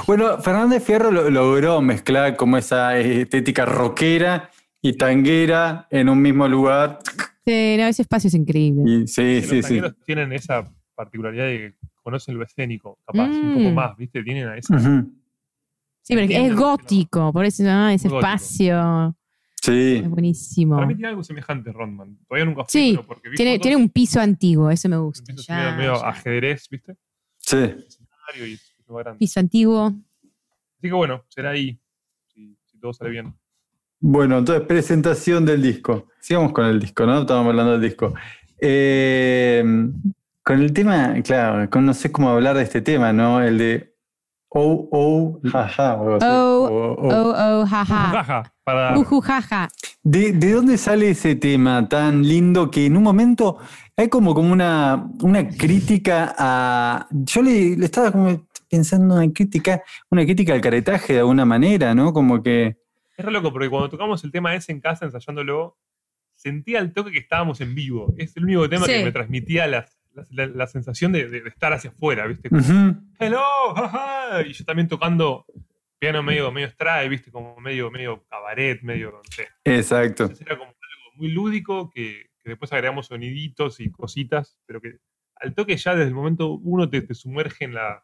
[0.07, 4.49] Bueno, Fernández Fierro lo- logró mezclar como esa estética rockera
[4.81, 6.99] y tanguera en un mismo lugar.
[7.45, 8.83] Sí, no, ese espacio es increíble.
[8.85, 9.97] Y, sí, Sí, sí, los sí.
[10.05, 13.53] tienen esa particularidad de que conocen lo escénico, capaz, un Mm.
[13.53, 14.21] poco más, ¿viste?
[14.23, 14.77] Tienen a esa.
[16.01, 17.89] Sí, porque es gótico, por eso ¿no?
[17.89, 18.27] ese Muy gótico.
[19.61, 20.01] Sí.
[20.03, 20.75] es buenísimo.
[20.75, 22.17] Para mí tiene algo semejante Rodman.
[22.27, 24.97] Todavía nunca fui, Sí, pero porque vi Tiene, fotos, tiene un piso antiguo, eso me
[24.97, 25.23] un gusta.
[25.25, 26.07] piso así Ya, medio, medio ya.
[26.09, 26.95] ajedrez, ¿viste?
[27.37, 27.57] Sí.
[27.57, 29.19] Escenario y es más grande.
[29.19, 29.87] Piso antiguo.
[29.87, 31.77] Así que bueno, será ahí,
[32.27, 33.33] si, si todo sale bien.
[33.99, 36.07] Bueno, entonces presentación del disco.
[36.21, 37.19] Sigamos con el disco, ¿no?
[37.21, 38.13] Estábamos hablando del disco.
[38.61, 39.61] Eh,
[40.43, 43.41] con el tema, claro, con- no sé cómo hablar de este tema, ¿no?
[43.43, 43.95] El de
[44.49, 45.95] oh, oh, jaja.
[45.95, 46.25] o algo así.
[46.71, 48.53] Oh, Oh, jaja.
[48.63, 48.93] Para.
[50.03, 53.57] ¿De, de dónde sale ese tema tan lindo que en un momento
[53.97, 57.07] hay como, como una, una crítica a.
[57.11, 61.93] Yo le, le estaba como pensando una crítica, una crítica al caretaje de alguna manera,
[61.95, 62.13] ¿no?
[62.13, 62.77] Como que.
[63.17, 65.77] Es re loco, porque cuando tocamos el tema ese en casa, ensayándolo,
[66.35, 68.13] sentía al toque que estábamos en vivo.
[68.17, 68.93] Es el único tema Sí.
[68.93, 72.49] que me transmitía la, la- la- la sensación de, de- de estar hacia afuera, ¿viste?
[72.49, 72.61] Como.
[73.19, 73.41] ¡Hello!
[73.75, 75.45] jaja", Y yo también tocando
[75.99, 77.31] piano medio, medio stride, ¿viste?
[77.31, 79.47] Como medio, medio cabaret, medio, no sé.
[79.65, 80.23] Exacto.
[80.23, 84.97] Entonces era como algo muy lúdico que, que después agregamos soniditos y cositas, pero que
[85.35, 88.03] al toque ya desde el momento uno te, te sumerge en la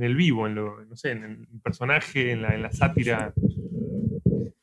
[0.00, 3.34] en el vivo, en lo, no sé, en el personaje, en la, en la sátira.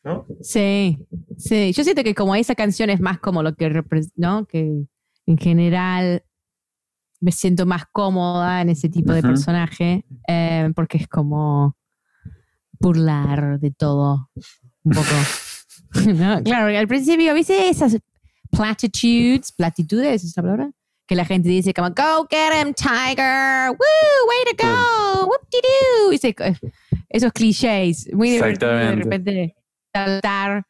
[0.04, 0.26] ¿No?
[0.42, 0.98] Sí,
[1.38, 1.72] sí.
[1.74, 3.84] Yo siento que como esa canción es más como lo que
[4.16, 4.48] ¿no?
[4.48, 4.86] Que
[5.28, 6.24] en general
[7.20, 11.77] me siento más cómoda en ese tipo de personaje, eh, porque es como
[12.80, 14.30] burlar de todo
[14.84, 15.08] un poco.
[16.13, 16.44] ¿No?
[16.44, 17.98] Claro, al principio, ¿viste esas
[18.52, 19.52] platitudes?
[19.52, 20.72] ¿Platitudes es la palabra?
[21.08, 26.60] Que la gente dice como, go get him, tiger, woo, way to go, whoop-de-doo.
[27.10, 29.56] Esos clichés, muy divertido de repente
[29.94, 30.63] saltar,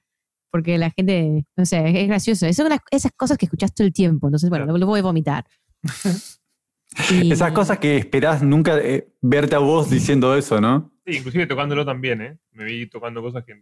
[0.52, 2.46] porque la gente, no sé, es gracioso.
[2.46, 5.00] Esas son las- esas cosas que escuchas todo el tiempo, entonces, bueno, lo, lo voy
[5.00, 5.46] a vomitar.
[7.12, 10.92] Y- Esas cosas que esperás nunca eh, verte a vos diciendo eso, ¿no?
[11.08, 12.38] Sí, inclusive tocándolo también, ¿eh?
[12.52, 13.54] Me vi tocando cosas que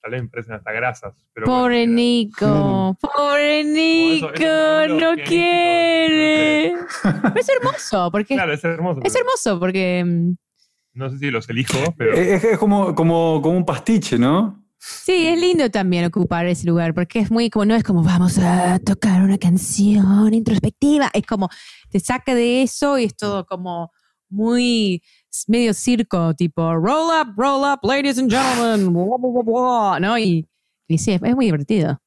[0.00, 1.14] tal vez me parecen hasta grasas.
[1.34, 6.74] Pero Pobre bueno, Nico, pobre Nico, eso no quiere.
[7.02, 9.00] Pero es hermoso, porque Claro, es hermoso.
[9.02, 10.34] es hermoso, porque mm,
[10.94, 14.60] No sé si los elijo, pero Es, es como, como, como un pastiche, ¿no?
[14.84, 18.36] sí, es lindo también ocupar ese lugar, porque es muy como, no es como vamos
[18.38, 21.48] a tocar una canción introspectiva, es como
[21.88, 23.92] te saca de eso y es todo como
[24.32, 25.02] muy
[25.46, 30.18] medio circo, tipo roll up, roll up, ladies and gentlemen, blah, blah, blah, blah, ¿no?
[30.18, 30.46] Y,
[30.88, 32.00] y sí, es, es muy divertido.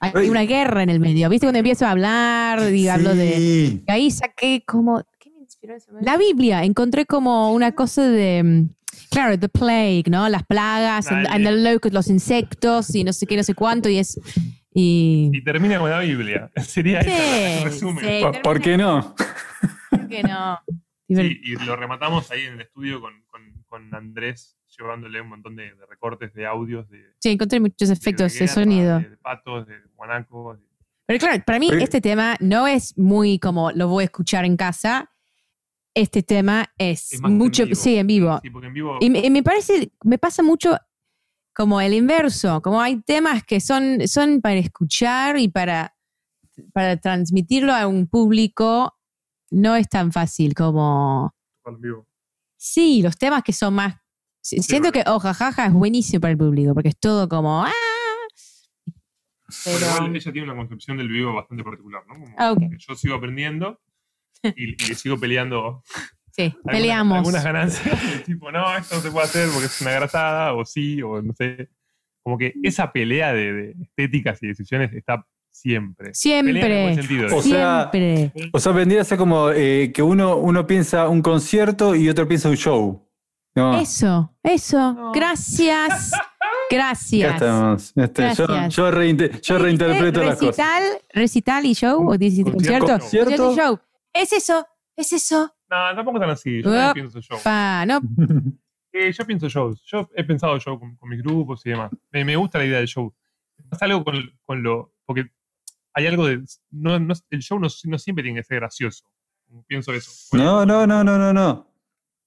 [0.00, 0.28] Hay Ay.
[0.30, 1.46] una guerra en el medio, ¿viste?
[1.46, 3.36] Cuando empiezo a hablar y hablo de...
[3.36, 3.84] Sí.
[3.86, 5.00] Y ahí saqué como.
[5.20, 6.10] ¿Qué me inspiró momento?
[6.10, 6.64] La Biblia.
[6.64, 8.42] Encontré como una cosa de.
[8.42, 8.68] mm,
[9.10, 10.28] Claro, the plague, ¿no?
[10.28, 13.88] Las plagas, and, and the locusts, los insectos y no sé qué, no sé cuánto.
[13.88, 14.18] Y es.
[14.74, 15.30] Y.
[15.32, 16.50] y termina con la Biblia.
[16.62, 18.04] Sería esa la- el Sí, resumen.
[18.04, 18.20] sí.
[18.22, 19.14] ¿Por, por qué no?
[19.90, 20.58] ¿Por qué no?
[21.16, 25.28] Sí, Diver- y lo rematamos ahí en el estudio con, con, con Andrés, llevándole un
[25.28, 28.54] montón de, de recortes de audios, de, Sí, encontré muchos de- efectos de de guerra,
[28.54, 28.98] sonido.
[29.00, 30.58] De, de patos, de guanacos.
[30.60, 30.66] de-
[31.06, 34.56] Pero claro, para mí este tema no es muy como lo voy a escuchar en
[34.56, 35.08] casa.
[35.94, 37.74] Este tema es, es más en mucho, vivo.
[37.76, 38.40] sí, en vivo.
[38.42, 38.96] Sí, porque en vivo.
[39.00, 40.76] Y me, y me parece, me pasa mucho
[41.54, 45.94] como el inverso, como hay temas que son, son para escuchar y para,
[46.72, 48.96] para transmitirlo a un público,
[49.52, 51.34] no es tan fácil como...
[51.78, 52.06] vivo.
[52.56, 53.96] Sí, los temas que son más...
[54.40, 55.14] si- Siento que verdad.
[55.16, 57.64] Ojajaja es buenísimo para el público, porque es todo como...
[57.64, 57.72] "Ah".
[59.64, 60.06] Pero...
[60.14, 62.14] ella tiene una concepción del vivo bastante particular, ¿no?
[62.14, 63.80] Como Ah, que yo sigo aprendiendo
[64.42, 65.82] y, y le sigo peleando
[66.30, 67.18] Sí, algunas- peleamos.
[67.18, 68.24] algunas ganancias.
[68.24, 71.34] tipo, no, esto no se puede hacer porque es una grasada, o sí, o no
[71.34, 71.68] sé.
[72.22, 76.08] Como que esa pelea de, de estéticas y decisiones está siempre.
[76.08, 76.94] En Siempre.
[76.96, 77.36] sentido.
[77.36, 78.32] O sea, Siempre.
[78.52, 82.26] O sea, vendría a ser como eh, que uno, uno piensa un concierto y otro
[82.26, 83.08] piensa un show.
[83.54, 83.78] ¿no?
[83.78, 84.92] Eso, eso.
[84.94, 85.12] No.
[85.12, 86.10] Gracias.
[86.70, 87.34] Ya Gracias.
[87.34, 87.92] estamos.
[87.96, 88.76] Este, yo, Gracias.
[88.76, 90.56] yo, reinte- yo reinterpreto las cosas.
[90.56, 90.82] recital,
[91.12, 92.86] Recital y show, o Concierto, concierto.
[92.86, 92.98] concierto.
[92.98, 93.78] Concierto y show.
[94.14, 95.54] Es eso, es eso.
[95.68, 96.62] No, tampoco tan así.
[96.62, 97.38] Yo pienso show.
[97.86, 98.00] No,
[98.94, 99.82] Eh, yo pienso shows.
[99.84, 101.90] Yo he pensado show con, con mis grupos y demás.
[102.10, 103.12] Me, me gusta la idea del show.
[103.68, 104.14] Pasa algo con,
[104.46, 104.94] con lo.
[105.04, 105.26] Porque
[105.94, 106.42] hay algo de.
[106.70, 109.04] No, no- el show no, no siempre tiene que ser gracioso.
[109.66, 110.10] Pienso eso.
[110.36, 111.68] No, no, no, no, no, no.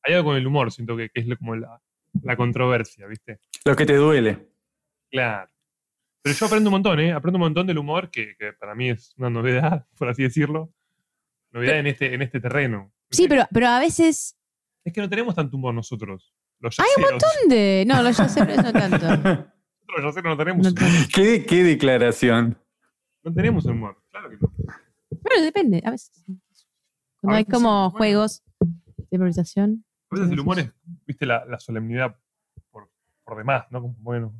[0.04, 1.82] Hay algo con el humor, siento que, que es como la,
[2.22, 3.40] la controversia, ¿viste?
[3.66, 4.48] Lo que te duele.
[5.10, 5.50] Claro.
[6.22, 7.12] Pero yo aprendo un montón, ¿eh?
[7.14, 10.72] Aprendo un montón del humor, que, que para mí es una novedad, por así decirlo.
[11.52, 12.92] Novedad en este, en este terreno.
[13.10, 14.38] sí, pero, pero a veces.
[14.84, 16.34] Es que no tenemos tanto humor nosotros.
[16.60, 17.24] Los Hay un yaceros.
[17.42, 17.86] ¿Dónde?
[17.88, 18.98] No, los yaceros no tanto.
[19.08, 19.48] Nosotros
[19.98, 20.82] los yaceros no tenemos, No.
[21.14, 22.58] ¿Qué, qué declaración?
[23.26, 23.98] No tenemos humor.
[24.12, 24.52] Claro que no.
[25.10, 25.82] Bueno, depende.
[25.84, 26.24] A veces.
[27.20, 27.98] Cuando A hay veces como sí, bueno.
[27.98, 29.84] juegos de improvisación.
[30.12, 30.72] A veces el humor es,
[31.06, 32.16] viste, la, la solemnidad
[32.72, 32.90] por,
[33.24, 33.82] por demás, ¿no?
[33.82, 34.34] Como, bueno,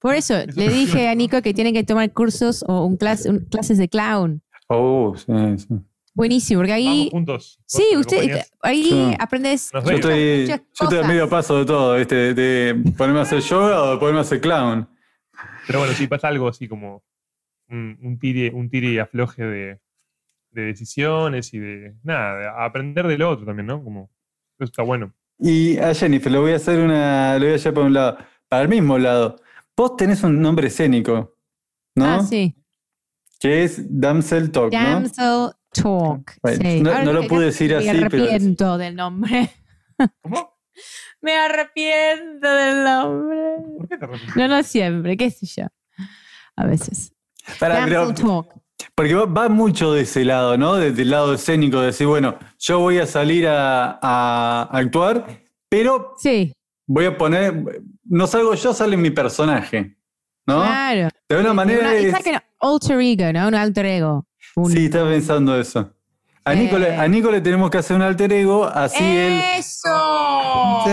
[0.00, 1.18] Por eso Eso le dije a ¿no?
[1.18, 4.42] Nico que tiene que tomar cursos o un clase, un- clases de clown.
[4.68, 5.68] Oh, sí, sí.
[6.14, 7.08] Buenísimo, porque vamos ahí.
[7.10, 7.56] juntos.
[7.58, 8.52] vos Sí, me usted acompañás.
[8.62, 9.14] ahí Sí.
[9.18, 9.70] aprendes.
[9.72, 11.06] Nos Yo estoy, muchas yo estoy a cosas.
[11.08, 12.14] medio paso de todo, ¿viste?
[12.16, 14.88] De, de ponerme a hacer yoga o de ponerme a hacer clown.
[15.66, 17.02] Pero bueno, sí pasa algo así como
[17.72, 19.80] un, un tire, un tire y afloje de,
[20.50, 21.94] de decisiones y de.
[22.04, 23.82] Nada, de aprender del otro también, ¿no?
[23.82, 24.10] Como.
[24.58, 25.12] Eso está bueno.
[25.38, 27.38] Y a Jennifer, le voy a hacer una.
[27.38, 28.18] Le voy a llevar para un lado.
[28.48, 29.36] Para el mismo lado.
[29.76, 31.36] Vos tenés un nombre escénico,
[31.96, 32.04] ¿no?
[32.04, 32.54] Ah, sí.
[33.40, 34.78] Que es Damsel Talk, ¿no?
[34.78, 36.38] Damsel Talk.
[36.42, 36.80] Bueno, sí.
[36.82, 39.50] no- lo pude decir me así, pero- arrepiento del nombre.
[40.22, 40.52] ¿Cómo?
[41.20, 43.38] Me arrepiento del nombre.
[43.78, 44.36] ¿Por qué te arrepientes?
[44.36, 45.66] No, no siempre, qué sé yo.
[46.56, 47.12] A veces.
[47.58, 48.12] Pará, pero-
[48.94, 50.74] porque va, va mucho de ese lado, ¿no?
[50.74, 55.24] Desde el lado escénico, de decir, bueno, yo voy a salir a, a actuar,
[55.68, 56.52] pero Sí,
[56.86, 57.82] voy a poner.
[58.04, 59.96] No salgo yo, sale mi personaje.
[60.46, 60.60] ¿no?
[60.62, 61.08] claro.
[61.28, 61.80] De alguna manera.
[61.90, 63.48] Una- es- like alter ego, ¿no?
[63.48, 64.26] Un alter ego.
[64.56, 65.92] Un- Sí, estaba pensando eso.
[66.44, 66.56] A Eh.
[66.56, 69.40] Nico, le, a Nico le tenemos que hacer un alter ego, así él.
[69.56, 69.88] ¡Eso!
[70.84, 70.90] Sí,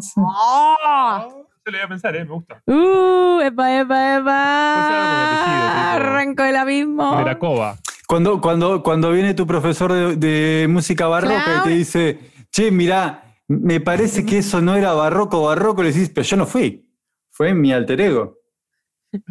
[0.00, 0.20] sí.
[0.24, 1.37] ¡Oh!
[1.70, 2.24] Le voy a pensar, ¿eh?
[2.24, 2.62] Me gusta.
[2.66, 3.40] ¡Uh!
[3.40, 5.94] ¡Epa, epa, epa!
[5.94, 7.16] Arranco el abismo.
[7.18, 7.76] De la cova.
[8.06, 12.18] Cuando, cuando, cuando viene tu profesor de, de música barroca y te dice,
[12.50, 16.46] che, mirá, me parece que eso no era barroco, barroco, le decís, pero yo no
[16.46, 16.88] fui.
[17.30, 18.38] Fue mi alter ego.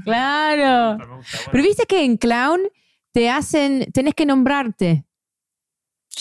[0.03, 0.97] Claro.
[0.97, 1.49] Me gusta, me gusta, bueno.
[1.51, 2.61] Pero viste que en clown
[3.11, 5.05] te hacen, tenés que nombrarte.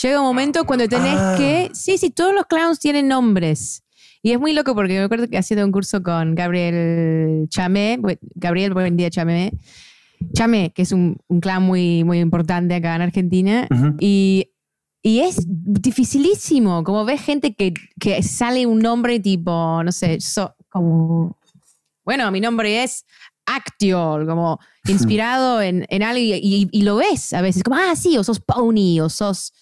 [0.01, 1.35] Llega un momento cuando tenés Ah.
[1.37, 3.83] que, sí, sí, todos los clowns tienen nombres.
[4.27, 7.97] Y es muy loco porque me acuerdo que haciendo un curso con Gabriel Chamé,
[8.35, 9.53] Gabriel buen día Chamé,
[10.33, 13.69] Chamé, que es un, un clown muy, muy importante acá en Argentina.
[13.71, 13.95] Ujú.
[14.01, 14.51] Y,
[15.01, 20.53] y es dificilísimo, como ves gente que, que sale un nombre tipo, no sé, so-
[20.67, 21.37] como,
[22.03, 23.05] bueno, mi nombre es
[23.45, 24.59] Actiol, como
[24.89, 28.25] inspirado en, en algo y, y- y lo ves a veces, como, ah, sí, o
[28.25, 29.53] sos Pony, o sos...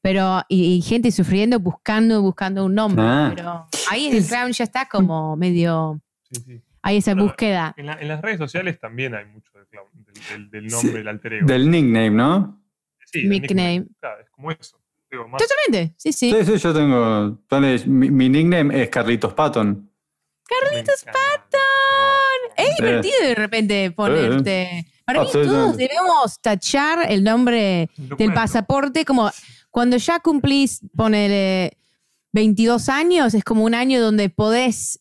[0.00, 3.04] Pero, y, y gente sufriendo, buscando, buscando un nombre.
[3.04, 3.32] Ah.
[3.34, 6.60] Pero ahí el clown ya está como medio, Sí, sí.
[6.82, 7.74] hay esa Bueno, búsqueda.
[7.76, 10.90] En, la- en las redes sociales también hay mucho del, clown, del, del- del nombre,
[10.92, 11.46] Sí, del alter ego.
[11.46, 12.62] Del nickname, ¿no?
[13.06, 13.86] Sí, del nickname.
[14.00, 14.78] Claro, es como eso.
[15.10, 16.30] Digo, más- Totalmente, sí, sí.
[16.30, 17.38] Sí, sí, yo tengo.
[17.86, 19.90] mi, mi nickname es Carlitos Patton.
[20.46, 22.56] Carlitos Patton.
[22.56, 22.82] Es Sí.
[22.82, 24.86] divertido de repente ponerte.
[25.04, 25.64] Para mí Absolutamente.
[25.64, 29.30] todos debemos tachar el nombre del pasaporte como
[29.70, 31.77] cuando ya cumplís, ponele
[32.38, 35.00] 22 años, es como un año donde podés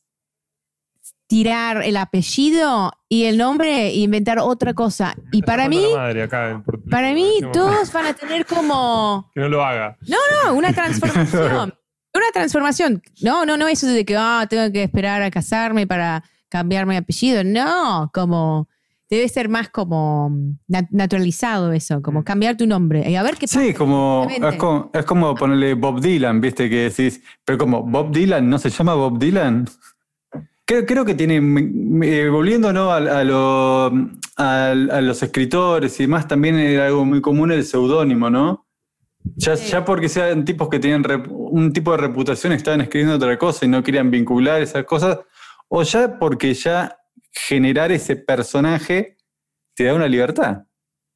[1.28, 5.16] tirar el apellido y el nombre e inventar otra cosa.
[5.32, 5.86] Y para mí,
[6.90, 10.00] para mí todos van a tener como Que no lo haga.
[10.08, 11.76] no, una transformación.
[12.12, 13.04] Una transformación.
[13.22, 16.96] No, no, no eso de que ah, tengo que esperar a casarme para cambiar mi
[16.96, 17.44] apellido.
[17.44, 18.68] No, como
[19.10, 20.30] debe ser más como
[20.68, 23.10] nat- naturalizado eso, como cambiar tu nombre.
[23.10, 23.62] Y a ver qué pasa.
[23.62, 28.12] Sí, como, es como, es como ponerle Bob Dylan, viste, que decís, pero como Bob
[28.12, 29.66] Dylan, ¿no se llama Bob Dylan?
[30.66, 32.92] Creo, creo que tiene, eh, volviendo ¿no?
[32.92, 33.88] a, a lo-
[34.36, 38.66] a- a los escritores y demás, también era algo muy común el seudónimo, ¿no?
[39.36, 39.72] Ya, Sí.
[39.72, 43.66] ya porque sean tipos que tenían rep- un tipo de reputación, estaban escribiendo otra cosa
[43.66, 45.20] y no querían vincular esas cosas,
[45.70, 46.97] o ya porque ya
[47.48, 49.18] generar ese personaje
[49.76, 50.64] te da una libertad.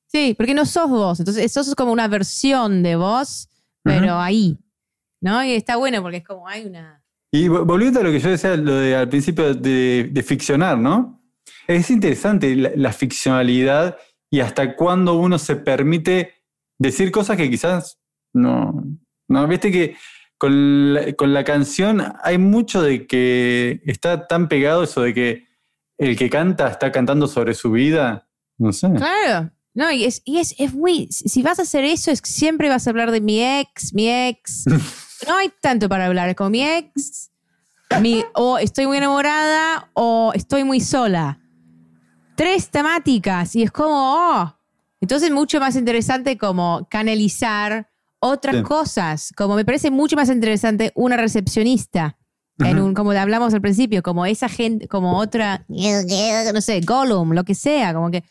[0.07, 1.19] Sí, porque no sos vos.
[1.19, 3.49] Entonces, sos como una versión de vos,
[3.83, 4.57] pero ahí.
[5.21, 5.43] ¿No?
[5.43, 7.03] Y está bueno porque es como hay una.
[7.31, 11.23] Y volviendo a lo que yo decía lo de, al principio de, ficcionar, ¿no?
[11.67, 13.97] Es interesante la, ficcionalidad
[14.29, 16.33] y hasta cuándo uno se permite
[16.77, 17.99] decir cosas que quizás
[18.33, 18.83] no.
[19.29, 19.95] No, viste que
[20.37, 25.50] con la, con la canción hay mucho de que está tan pegado eso de que
[26.01, 28.27] el que canta está cantando sobre su vida.
[28.57, 28.91] No sé.
[28.91, 29.51] Claro.
[29.75, 31.07] No, y es, y es, es muy.
[31.11, 34.65] Si vas a hacer eso, es siempre vas a hablar de mi ex, mi ex.
[35.27, 36.35] no hay tanto para hablar.
[36.35, 37.29] Como mi ex,
[38.01, 41.39] mi, o estoy muy enamorada, o estoy muy sola.
[42.35, 43.55] Tres temáticas.
[43.55, 44.57] Y es como, oh.
[45.01, 49.31] Entonces, mucho más interesante como canalizar otras cosas.
[49.37, 52.17] Como me parece mucho más interesante una recepcionista
[52.65, 57.43] en un, como hablamos al principio, como esa gente, como otra, no sé, Gollum, lo
[57.43, 58.23] que sea, como que,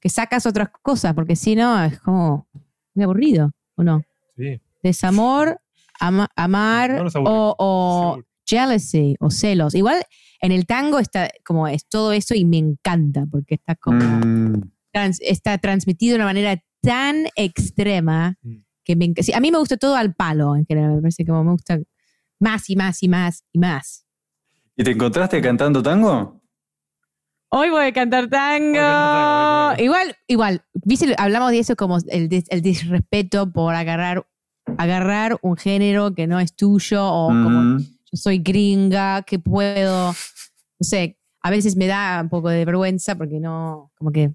[0.00, 2.48] que sacas otras cosas, porque si no, es como
[2.94, 4.02] muy aburrido, ¿o no?
[4.36, 4.60] Sí.
[4.82, 5.60] Desamor,
[6.00, 9.74] amar o, jealousy o celos.
[9.74, 10.02] Igual
[10.40, 14.70] en el tango está como es todo eso y me encanta, porque está como, mm.
[15.20, 18.56] está transmitido de una manera tan extrema mm.
[18.84, 21.52] que me, a mí me gusta todo al palo en general, me parece como me
[21.52, 21.80] gusta
[22.44, 24.06] más y más y más y más.
[24.76, 26.42] ¿Y te encontraste cantando tango?
[27.48, 29.82] Hoy voy a cantar tango.
[29.82, 30.62] Igual, igual,
[31.16, 34.26] hablamos de eso como el, disrespeto por agarrar,
[34.76, 40.84] agarrar un género que no es tuyo o como yo soy gringa, que puedo, no
[40.84, 44.34] sé, a veces me da un poco de vergüenza porque no, como que,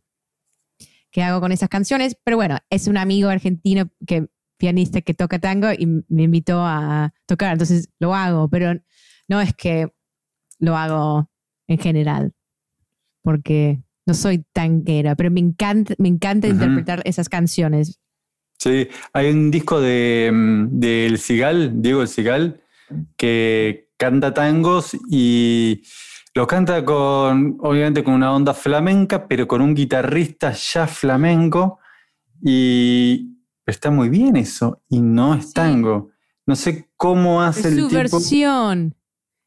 [1.11, 2.17] ¿qué hago con esas canciones?
[2.23, 4.29] Pero bueno, es un amigo argentino que
[4.59, 8.79] pianista que toca tango y me invitó a tocar, entonces lo hago, pero
[9.27, 9.87] no es que
[10.59, 11.31] lo hago
[11.67, 12.33] en general,
[13.23, 17.99] porque no soy tanguera, pero me encanta, me encanta interpretar esas canciones.
[18.57, 22.61] Sí, hay un disco de, mm, El Cigal, Diego El Cigal,
[23.15, 25.83] que canta tangos y
[26.35, 31.79] lo canta con, obviamente, con una onda flamenca, pero con un guitarrista ya flamenco.
[32.41, 33.38] Y
[33.69, 36.11] está muy bien eso y no es tango.
[36.45, 38.95] No sé cómo hace el su versión.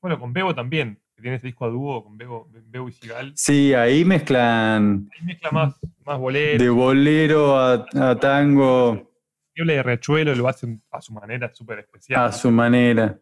[0.00, 2.48] Bueno, con Bebo también, que tiene ese disco a dúo con Bebo,
[2.88, 3.32] y Sigal.
[3.36, 5.08] Sí, ahí mezclan.
[5.12, 6.62] Ahí mezcla más, más bolero.
[6.62, 7.86] De bolero a,
[8.20, 9.10] tango.
[9.58, 12.24] habla de Riachuelo lo hace a su manera súper especial.
[12.24, 13.18] A su manera.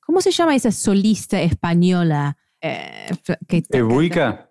[0.00, 2.36] ¿Cómo se llama esa solista española?
[2.60, 3.10] Eh,
[3.48, 4.50] que, ¿Ebuica?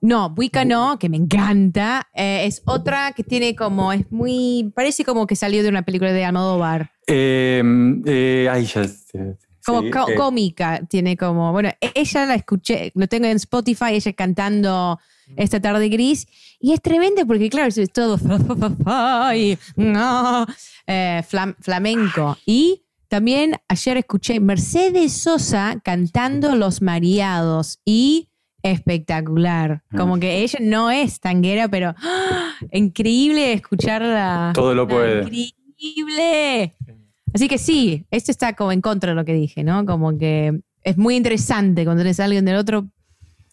[0.00, 2.08] No, Buica no, que me encanta.
[2.14, 6.12] Eh, es otra que tiene como, es muy, parece como que salió de una película
[6.12, 6.92] de Almodóvar.
[7.06, 7.62] Eh,
[8.06, 8.82] eh, ay, ya,
[9.64, 10.14] como eh.
[10.16, 14.98] cómica, tiene como, bueno, ella la escuché, lo tengo en Spotify, ella cantando
[15.36, 16.26] esta tarde gris,
[16.58, 18.18] y es tremendo porque, claro, es todo
[21.60, 22.38] flamenco.
[22.46, 28.30] Y también ayer escuché Mercedes Sosa cantando Los Mareados y
[28.70, 29.82] espectacular.
[29.96, 30.20] Como ah.
[30.20, 32.52] que ella no es tanguera, pero ¡ah!
[32.72, 34.52] increíble escucharla.
[34.54, 35.22] Todo lo puede.
[35.22, 36.74] Increíble.
[37.34, 39.84] Así que sí, esto está como en contra de lo que dije, ¿no?
[39.84, 42.88] Como que es muy interesante cuando eres alguien del otro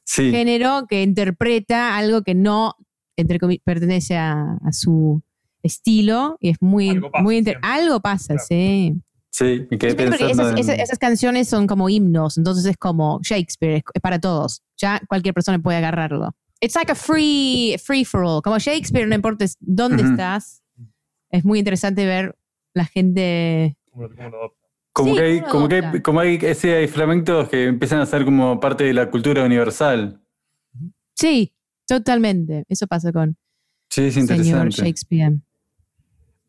[0.05, 2.75] género que interpreta algo que no
[3.17, 5.21] entre pertenece a, su
[5.63, 8.93] estilo y es muy, algo pasa, muy algo pasa, sí.
[9.35, 10.55] Sí, me quedé pensando.
[10.55, 14.63] Esas, canciones son como himnos, entonces es como Shakespeare, es, para todos.
[14.77, 16.33] Ya cualquier persona puede agarrarlo.
[16.61, 18.41] It's like a free, free for all.
[18.41, 20.63] Como Shakespeare, no importa dónde estás,
[21.31, 22.37] es muy interesante ver
[22.73, 23.75] la gente.
[24.93, 28.61] Como, que hay, como, que hay, como hay ese flamencos que empiezan a ser como
[28.61, 30.21] parte de la cultura universal.
[31.13, 31.53] Sí,
[31.85, 32.63] totalmente.
[32.69, 33.35] Eso pasa con
[33.89, 34.45] sí, es interesante.
[34.45, 35.41] señor Shakespeare.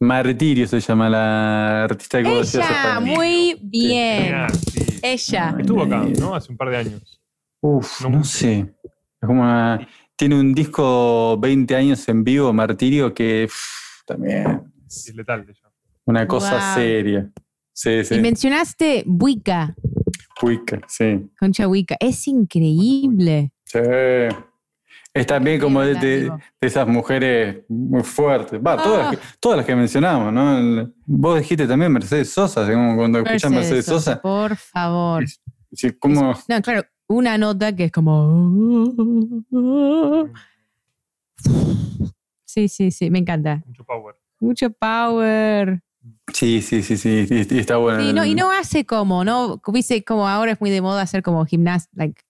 [0.01, 4.47] Martirio se llama la artista que Ella, muy bien.
[5.03, 5.57] Ella.
[5.59, 6.35] Estuvo acá, ¿no?
[6.35, 7.21] Hace un par de años.
[7.61, 8.75] Uf, no, sé.
[8.83, 9.79] Es como
[10.17, 13.49] tiene un disco 20 años en vivo, Martirio, que
[14.07, 14.63] también.
[14.87, 15.47] Es letal.
[16.05, 17.31] Una cosa seria.
[17.73, 18.15] Sí, sí.
[18.15, 19.75] Y mencionaste Buica.
[20.41, 21.29] Buica, sí.
[21.39, 21.97] Concha Buica.
[22.01, 23.53] Es increíble.
[23.65, 23.79] Sí.
[25.17, 28.61] Es también como de, esas mujeres muy fuertes.
[28.61, 29.37] Va, todas, las que, ah.
[29.41, 30.93] todas las que mencionamos, ¿no?
[31.07, 35.25] Vos dijiste también Mercedes Sosa, cuando escuchas Mercedes Sosa, Por favor.
[35.73, 36.35] Sí, como...
[36.49, 39.03] No, claro, una nota que es como.
[42.45, 43.63] Sí, sí, sí, me encanta.
[43.67, 44.17] Mucho power.
[44.39, 45.83] Mucho power.
[46.33, 47.27] Sí, sí, sí, sí,
[47.59, 48.25] está bueno.
[48.25, 49.63] y no hace como, ¿no?
[49.73, 52.23] Dice como ahora es muy de moda hacer como gimnasia, like,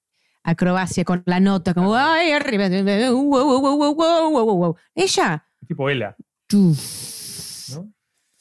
[0.46, 4.76] acrobacia con la nota, como ay, arriba, wow, wow, wow, wow, wow, wow, wow.
[4.94, 5.44] Ella.
[5.66, 6.16] Tipo Ela.
[6.52, 7.92] ¿no?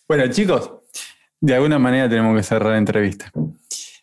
[0.07, 0.71] Bueno, chicos,
[1.41, 3.31] de alguna manera tenemos que cerrar la entrevista.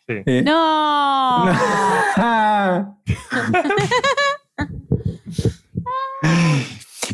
[0.05, 0.21] Sí.
[0.25, 1.45] Eh, no.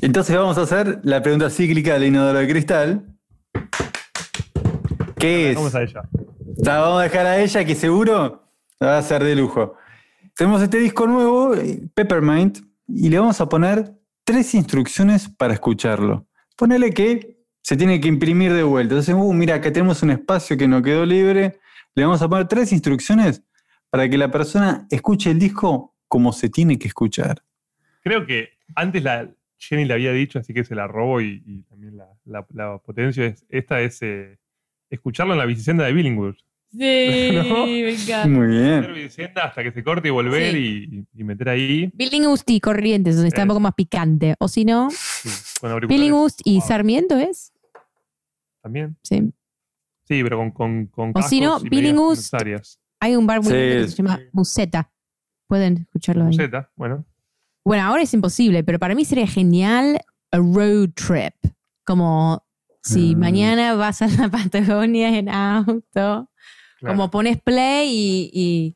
[0.02, 3.06] Entonces vamos a hacer la pregunta cíclica del inodoro de cristal.
[5.18, 5.56] ¿Qué es?
[5.56, 6.02] Vamos a ella.
[6.64, 8.42] vamos a dejar a ella que seguro
[8.82, 9.76] va a ser de lujo.
[10.40, 11.52] Tenemos este disco nuevo,
[11.94, 13.92] Peppermint, y le vamos a poner
[14.24, 16.28] tres instrucciones para escucharlo.
[16.56, 18.94] Ponele que se tiene que imprimir de vuelta.
[18.94, 21.60] Entonces, uh, mira, acá tenemos un espacio que no quedó libre.
[21.94, 23.44] Le vamos a poner tres instrucciones
[23.90, 27.44] para que la persona escuche el disco como se tiene que escuchar.
[28.02, 31.98] Creo que antes la, Jenny le había dicho, así que se la robo y, también
[31.98, 33.36] la, la, potencia.
[33.50, 34.40] esta es eh,
[34.90, 36.36] escucharlo en la bicicenda de Billingwood.
[36.72, 36.78] Sí,
[37.34, 38.28] me encanta.
[38.28, 38.86] Muy bien.
[39.36, 41.92] hasta que se corte y volver y, meter ahí.
[41.94, 44.36] Billingwood y Corrientes, donde está un poco más picante.
[44.40, 45.30] O si no, sí,
[45.88, 47.54] Billingwood y Sarmiento es.
[48.62, 48.98] También.
[49.04, 49.32] Sí.
[50.06, 50.52] Sí, pero con.
[50.52, 52.20] con, con o si no, Billingwood.
[53.00, 54.92] Hay un bar muy que se llama Museta.
[55.48, 56.30] Pueden escucharlo ahí.
[56.30, 57.06] Museta, bueno.
[57.66, 60.00] Bueno, ahora es imposible, pero para mí sería genial
[60.32, 61.34] a road trip.
[61.84, 62.44] Como
[62.84, 63.20] si mm.
[63.20, 66.30] mañana vas a la Patagonia en auto,
[66.82, 68.76] como pones play y,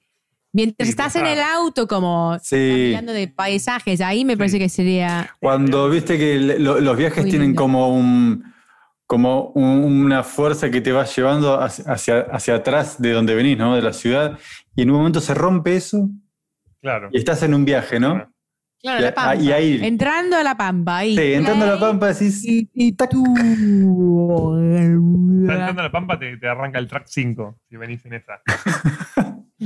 [0.52, 5.36] mientras estás en el auto, como hablando de paisajes, ahí me parece que sería.
[5.40, 8.54] Cuando viste que los viajes tienen como un
[9.06, 13.76] como una fuerza que te va llevando hacia, hacia, atrás de donde venís, ¿no?
[13.76, 14.40] De la ciudad,
[14.76, 16.10] y en un momento se rompe eso.
[16.82, 17.10] Claro.
[17.12, 18.14] Y estás en un viaje, ¿no?
[18.14, 18.33] Claro,
[18.84, 19.36] la Pampa.
[19.36, 20.98] Y ahí, entrando a la Pampa.
[20.98, 21.16] Ahí.
[21.16, 22.44] Sí, entrando a la Pampa decís.
[22.46, 23.24] Y, y tú.
[24.58, 28.42] entrando a la Pampa te, te, arranca el track 5, si venís en esa.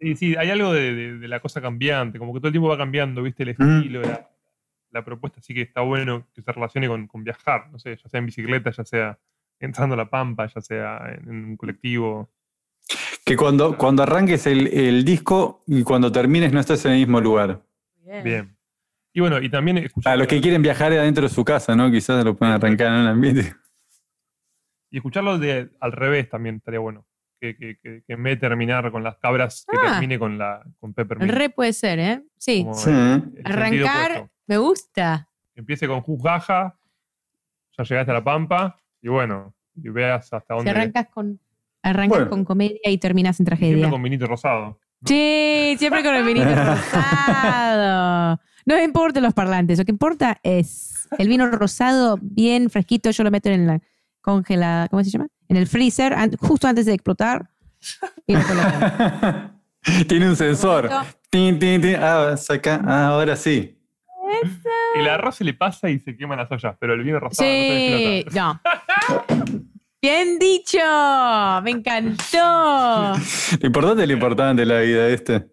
[0.00, 2.76] sí, sí, hay algo de, de, la cosa cambiante, como que todo el tiempo va
[2.76, 3.42] cambiando, ¿viste?
[3.44, 3.76] El mm.
[3.76, 4.30] estilo, la,
[4.90, 8.08] la, propuesta, sí que está bueno que se relacione con, con, viajar, no sé, ya
[8.08, 9.18] sea en bicicleta, ya sea
[9.58, 12.30] entrando a la Pampa, ya sea en, un colectivo.
[13.24, 17.20] Que cuando, cuando arranques el, el disco y cuando termines no estás en el mismo
[17.20, 17.62] lugar.
[18.24, 18.56] Bien.
[19.12, 21.90] Y bueno, y también A los que quieren viajar adentro de su casa, ¿no?
[21.90, 23.54] Quizás lo puedan arrancar en el ambiente.
[24.90, 27.06] Y escucharlo de, al revés también estaría bueno.
[27.40, 29.92] Que, que, que, en vez de terminar con las cabras, que ah.
[29.92, 31.30] termine con la con Peppermint.
[31.30, 32.22] El re puede ser, ¿eh?
[32.36, 32.66] Sí.
[33.44, 35.28] Arrancar, me gusta.
[35.54, 36.76] empiece con Juzgaja,
[37.78, 40.70] ya llegaste a la Pampa, y bueno, y veas hasta dónde.
[40.70, 41.40] Si arrancas con,
[41.82, 43.74] arrancas con comedia y terminas en tragedia.
[43.74, 44.79] Siempre con vinito rosado.
[45.04, 48.40] Sí, siempre con el vinito rosado.
[48.66, 53.24] No me importan los parlantes, lo que importa es el vino rosado bien fresquito, yo
[53.24, 53.80] lo meto en la
[54.20, 55.28] congelada, ¿cómo se llama?
[55.48, 57.50] En el freezer, justo antes de explotar.
[60.08, 60.88] Tiene un sensor.
[60.92, 61.06] Ah,
[62.86, 63.78] ah, ahora sí.
[64.94, 68.24] El arroz se le pasa y se queman las ollas, pero el vino rosado sí,
[68.32, 68.60] no.
[70.02, 70.78] Bien dicho,
[71.62, 73.12] me encantó.
[73.60, 75.46] Lo importante es lo importante de la vida, este.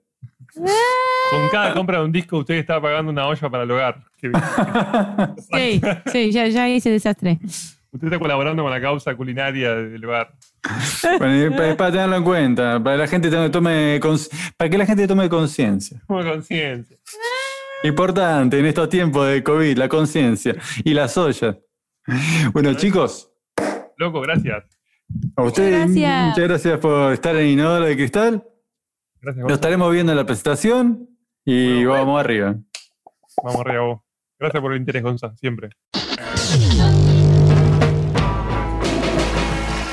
[1.30, 4.06] Con cada compra de un disco usted está pagando una olla para el hogar.
[5.52, 5.82] sí,
[6.12, 7.40] sí, ya, ya hice desastre.
[7.92, 10.34] Usted está colaborando con la causa culinaria del hogar.
[11.18, 14.00] Bueno, para, tenerlo en cuenta, para, la gente tome,
[14.56, 16.02] para que la gente tome conciencia.
[16.08, 16.98] Tome conciencia.
[17.84, 21.58] Importante en estos tiempos de COVID, la conciencia y las ollas.
[22.54, 23.30] Bueno, chicos,
[23.98, 24.64] Loco, gracias.
[25.36, 28.44] A ustedes, muchas gracias por estar en Inodoro de Cristal.
[29.22, 29.44] Gracias.
[29.44, 31.10] Nos estaremos viendo en la presentación
[31.44, 32.56] y vamos arriba.
[33.44, 34.02] Vamos arriba vos.
[34.40, 35.70] Gracias por el interés, Gonza, siempre.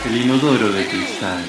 [0.07, 1.45] El Inodoro de Cristal.